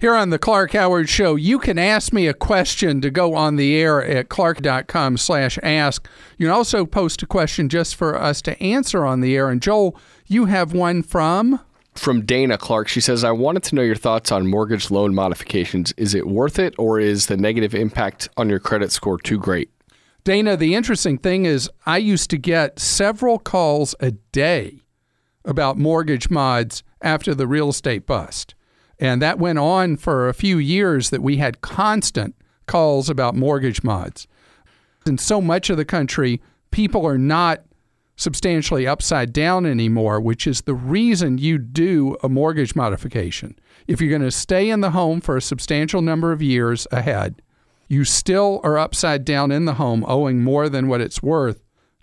Here 0.03 0.17
on 0.17 0.31
the 0.31 0.39
Clark 0.39 0.73
Howard 0.73 1.09
Show, 1.09 1.37
you 1.37 1.61
can 1.61 1.79
ask 1.79 2.13
me 2.13 2.27
a 2.27 2.35
question 2.35 3.01
to 3.03 3.11
go 3.11 3.37
on 3.37 3.55
the 3.55 3.77
air 3.77 4.05
at 4.05 4.29
clark.com 4.29 5.17
slash 5.17 5.61
ask. 5.63 6.09
You 6.39 6.47
can 6.47 6.53
also 6.53 6.85
post 6.85 7.23
a 7.23 7.27
question 7.27 7.69
just 7.69 7.95
for 7.95 8.21
us 8.21 8.43
to 8.43 8.61
answer 8.61 9.07
on 9.07 9.21
the 9.21 9.37
air. 9.37 9.49
And 9.49 9.63
Joel, 9.63 9.97
you 10.27 10.47
have 10.47 10.73
one 10.73 11.05
from 11.05 11.61
From 11.95 12.25
Dana 12.25 12.57
Clark, 12.57 12.89
she 12.89 13.01
says, 13.01 13.23
I 13.23 13.33
wanted 13.33 13.63
to 13.65 13.75
know 13.75 13.83
your 13.83 13.95
thoughts 13.95 14.33
on 14.33 14.47
mortgage 14.47 14.91
loan 14.91 15.15
modifications. 15.15 15.93
Is 15.97 16.15
it 16.15 16.27
worth 16.27 16.59
it, 16.59 16.75
or 16.79 16.99
is 16.99 17.27
the 17.27 17.37
negative 17.37 17.75
impact 17.75 18.29
on 18.37 18.49
your 18.49 18.59
credit 18.59 18.91
score 18.91 19.19
too 19.19 19.39
great? 19.39 19.71
Dana. 20.25 20.57
The 20.57 20.75
interesting 20.75 21.19
thing 21.19 21.45
is, 21.45 21.69
I 21.85 21.99
used 21.99 22.31
to 22.31 22.39
get 22.39 22.79
several 22.79 23.39
calls 23.39 23.95
a 24.01 24.13
day 24.13 24.83
about 25.45 25.79
mortgage 25.79 26.31
mods 26.31 26.83
after 27.01 27.35
the 27.35 27.47
real 27.47 27.71
estate 27.71 28.07
bust. 28.07 28.55
And 28.99 29.21
that 29.21 29.39
went 29.39 29.59
on 29.59 29.97
for 29.97 30.29
a 30.29 30.35
few 30.35 30.59
years 30.59 31.11
that 31.11 31.23
we 31.23 31.39
had 31.39 31.61
constant 31.61 32.37
calls 32.67 33.11
about 33.11 33.35
mortgage 33.35 33.83
mods. 33.83 34.29
In 35.05 35.19
so 35.19 35.41
much 35.41 35.69
of 35.71 35.77
the 35.77 35.85
country, 35.85 36.41
people 36.71 37.05
are 37.05 37.19
not 37.19 37.65
substantially 38.17 38.87
upside 38.87 39.33
down 39.33 39.67
anymore, 39.67 40.21
which 40.21 40.47
is 40.47 40.63
the 40.63 40.75
reason 40.75 41.39
you 41.39 41.59
do 41.59 42.17
a 42.23 42.29
mortgage 42.29 42.75
modification. 42.75 43.59
If 43.87 44.01
you're 44.01 44.11
going 44.11 44.23
to 44.23 44.31
stay 44.31 44.71
in 44.71 44.81
the 44.81 44.91
home 44.91 45.21
for 45.21 45.37
a 45.37 45.43
substantial 45.43 46.03
number 46.03 46.33
of 46.33 46.43
years 46.43 46.87
ahead, 46.93 47.43
you 47.89 48.05
still 48.05 48.61
are 48.63 48.79
upside 48.79 49.25
down 49.25 49.51
in 49.51 49.65
the 49.65 49.75
home, 49.75 50.05
owing 50.07 50.43
more 50.43 50.69
than 50.69 50.89
what 50.89 51.01
it's 51.01 51.23
worth. 51.23 51.63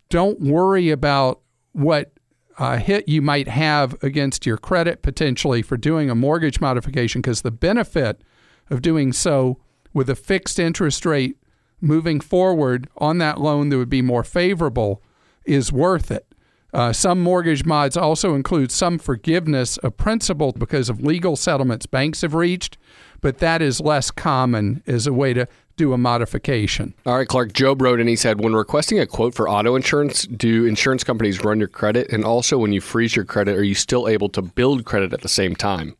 Don't 0.10 0.40
worry 0.40 0.90
about 0.90 1.42
what 1.72 2.12
uh, 2.58 2.78
hit 2.78 3.08
you 3.08 3.22
might 3.22 3.48
have 3.48 3.96
against 4.04 4.46
your 4.46 4.58
credit 4.58 5.02
potentially 5.02 5.62
for 5.62 5.78
doing 5.78 6.10
a 6.10 6.16
mortgage 6.16 6.60
modification 6.60 7.22
because 7.22 7.42
the 7.42 7.52
benefit 7.52 8.22
of 8.70 8.82
doing 8.82 9.14
so 9.14 9.58
with 9.94 10.10
a 10.10 10.16
fixed 10.16 10.60
interest 10.60 11.06
rate 11.06 11.38
moving 11.80 12.20
forward 12.20 12.88
on 12.98 13.18
that 13.20 13.40
loan 13.40 13.70
that 13.70 13.78
would 13.78 13.90
be 13.90 14.02
more 14.02 14.24
favorable 14.24 15.02
is 15.50 15.72
worth 15.72 16.12
it. 16.12 16.26
Uh, 16.72 16.94
some 16.94 17.20
mortgage 17.20 17.66
mods 17.66 17.98
also 17.98 18.36
include 18.36 18.72
some 18.72 19.00
forgiveness 19.00 19.78
of 19.78 19.98
principal 19.98 20.52
because 20.52 20.88
of 20.88 21.02
legal 21.02 21.36
settlements 21.36 21.88
banks 21.88 22.22
have 22.22 22.36
reached, 22.36 22.78
but 23.22 23.40
that 23.40 23.62
is 23.62 23.82
less 23.82 24.12
common 24.12 24.84
as 24.86 25.08
a 25.08 25.14
way 25.14 25.34
to 25.34 25.48
do 25.78 25.94
a 25.94 25.98
modification. 25.98 26.94
All 27.06 27.18
right, 27.18 27.28
Clark. 27.28 27.54
Job 27.54 27.82
wrote 27.82 28.00
and 28.00 28.08
he 28.08 28.16
said, 28.16 28.42
when 28.42 28.54
requesting 28.54 29.00
a 29.00 29.08
quote 29.08 29.34
for 29.34 29.50
auto 29.50 29.76
insurance, 29.76 30.24
do 30.28 30.66
insurance 30.66 31.04
companies 31.04 31.44
run 31.44 31.58
your 31.58 31.70
credit? 31.70 32.12
And 32.12 32.24
also, 32.24 32.60
when 32.60 32.72
you 32.72 32.82
freeze 32.82 33.16
your 33.16 33.26
credit, 33.26 33.58
are 33.58 33.64
you 33.64 33.76
still 33.76 34.08
able 34.08 34.30
to 34.30 34.42
build 34.42 34.86
credit 34.86 35.14
at 35.14 35.22
the 35.22 35.30
same 35.30 35.56
time? 35.56 35.96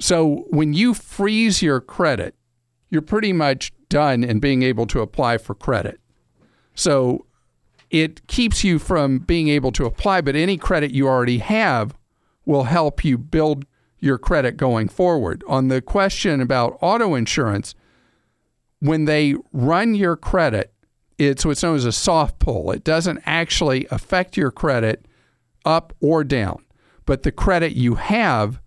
So 0.00 0.46
when 0.50 0.72
you 0.72 0.94
freeze 0.94 1.60
your 1.60 1.80
credit, 1.80 2.34
you're 2.88 3.02
pretty 3.02 3.32
much 3.32 3.72
done 3.88 4.24
in 4.24 4.38
being 4.38 4.62
able 4.62 4.86
to 4.86 5.00
apply 5.00 5.38
for 5.38 5.54
credit. 5.54 6.00
So 6.74 7.26
it 7.90 8.26
keeps 8.26 8.64
you 8.64 8.78
from 8.78 9.18
being 9.18 9.48
able 9.48 9.72
to 9.72 9.84
apply, 9.84 10.20
but 10.20 10.36
any 10.36 10.56
credit 10.56 10.90
you 10.90 11.06
already 11.06 11.38
have 11.38 11.96
will 12.44 12.64
help 12.64 13.04
you 13.04 13.18
build 13.18 13.64
your 13.98 14.18
credit 14.18 14.56
going 14.56 14.88
forward. 14.88 15.42
On 15.48 15.68
the 15.68 15.80
question 15.80 16.40
about 16.40 16.78
auto 16.80 17.14
insurance, 17.14 17.74
when 18.80 19.04
they 19.04 19.34
run 19.52 19.94
your 19.94 20.16
credit, 20.16 20.72
it's 21.18 21.44
what's 21.44 21.62
known 21.62 21.76
as 21.76 21.84
a 21.84 21.92
soft 21.92 22.38
pull. 22.38 22.70
It 22.70 22.84
doesn't 22.84 23.20
actually 23.24 23.86
affect 23.90 24.36
your 24.36 24.50
credit 24.50 25.06
up 25.64 25.94
or 26.00 26.24
down, 26.24 26.64
but 27.06 27.22
the 27.22 27.32
credit 27.32 27.72
you 27.72 27.94
have 27.94 28.60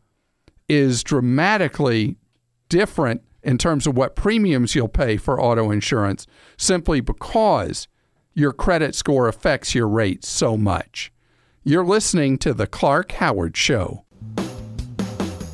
is 0.67 1.03
dramatically 1.03 2.17
different 2.69 3.21
in 3.43 3.57
terms 3.57 3.87
of 3.87 3.95
what 3.95 4.15
premiums 4.15 4.75
you'll 4.75 4.87
pay 4.87 5.17
for 5.17 5.41
auto 5.41 5.71
insurance 5.71 6.27
simply 6.57 7.01
because 7.01 7.87
your 8.39 8.53
credit 8.53 8.95
score 8.95 9.27
affects 9.27 9.75
your 9.75 9.87
rate 9.87 10.23
so 10.23 10.55
much. 10.55 11.11
You're 11.63 11.85
listening 11.85 12.37
to 12.39 12.53
The 12.53 12.67
Clark 12.67 13.11
Howard 13.11 13.57
Show. 13.57 14.05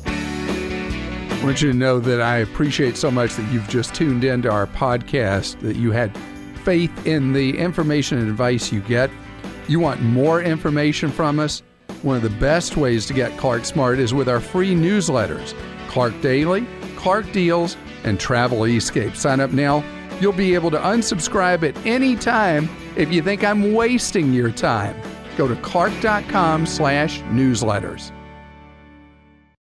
I 0.06 1.40
want 1.42 1.60
you 1.60 1.72
to 1.72 1.76
know 1.76 1.98
that 2.00 2.20
I 2.20 2.38
appreciate 2.38 2.96
so 2.96 3.10
much 3.10 3.34
that 3.34 3.52
you've 3.52 3.68
just 3.68 3.94
tuned 3.94 4.22
into 4.24 4.50
our 4.50 4.68
podcast, 4.68 5.60
that 5.60 5.76
you 5.76 5.90
had 5.90 6.16
faith 6.64 7.06
in 7.06 7.32
the 7.32 7.58
information 7.58 8.18
and 8.18 8.28
advice 8.28 8.72
you 8.72 8.80
get. 8.80 9.10
You 9.68 9.80
want 9.80 10.00
more 10.00 10.40
information 10.40 11.10
from 11.10 11.40
us? 11.40 11.62
One 12.02 12.16
of 12.16 12.22
the 12.22 12.30
best 12.30 12.76
ways 12.76 13.04
to 13.06 13.12
get 13.12 13.36
Clark 13.36 13.64
Smart 13.64 13.98
is 13.98 14.14
with 14.14 14.28
our 14.28 14.40
free 14.40 14.74
newsletters 14.74 15.54
Clark 15.88 16.20
Daily, 16.20 16.66
Clark 16.96 17.30
Deals, 17.32 17.76
and 18.04 18.20
Travel 18.20 18.64
Escape. 18.64 19.16
Sign 19.16 19.40
up 19.40 19.50
now. 19.50 19.84
You'll 20.20 20.32
be 20.32 20.54
able 20.54 20.70
to 20.70 20.78
unsubscribe 20.78 21.62
at 21.68 21.76
any 21.86 22.16
time 22.16 22.68
if 22.96 23.12
you 23.12 23.22
think 23.22 23.44
I'm 23.44 23.74
wasting 23.74 24.32
your 24.32 24.50
time. 24.50 25.00
Go 25.36 25.46
to 25.46 25.56
clark.com 25.56 26.66
slash 26.66 27.20
newsletters. 27.22 28.15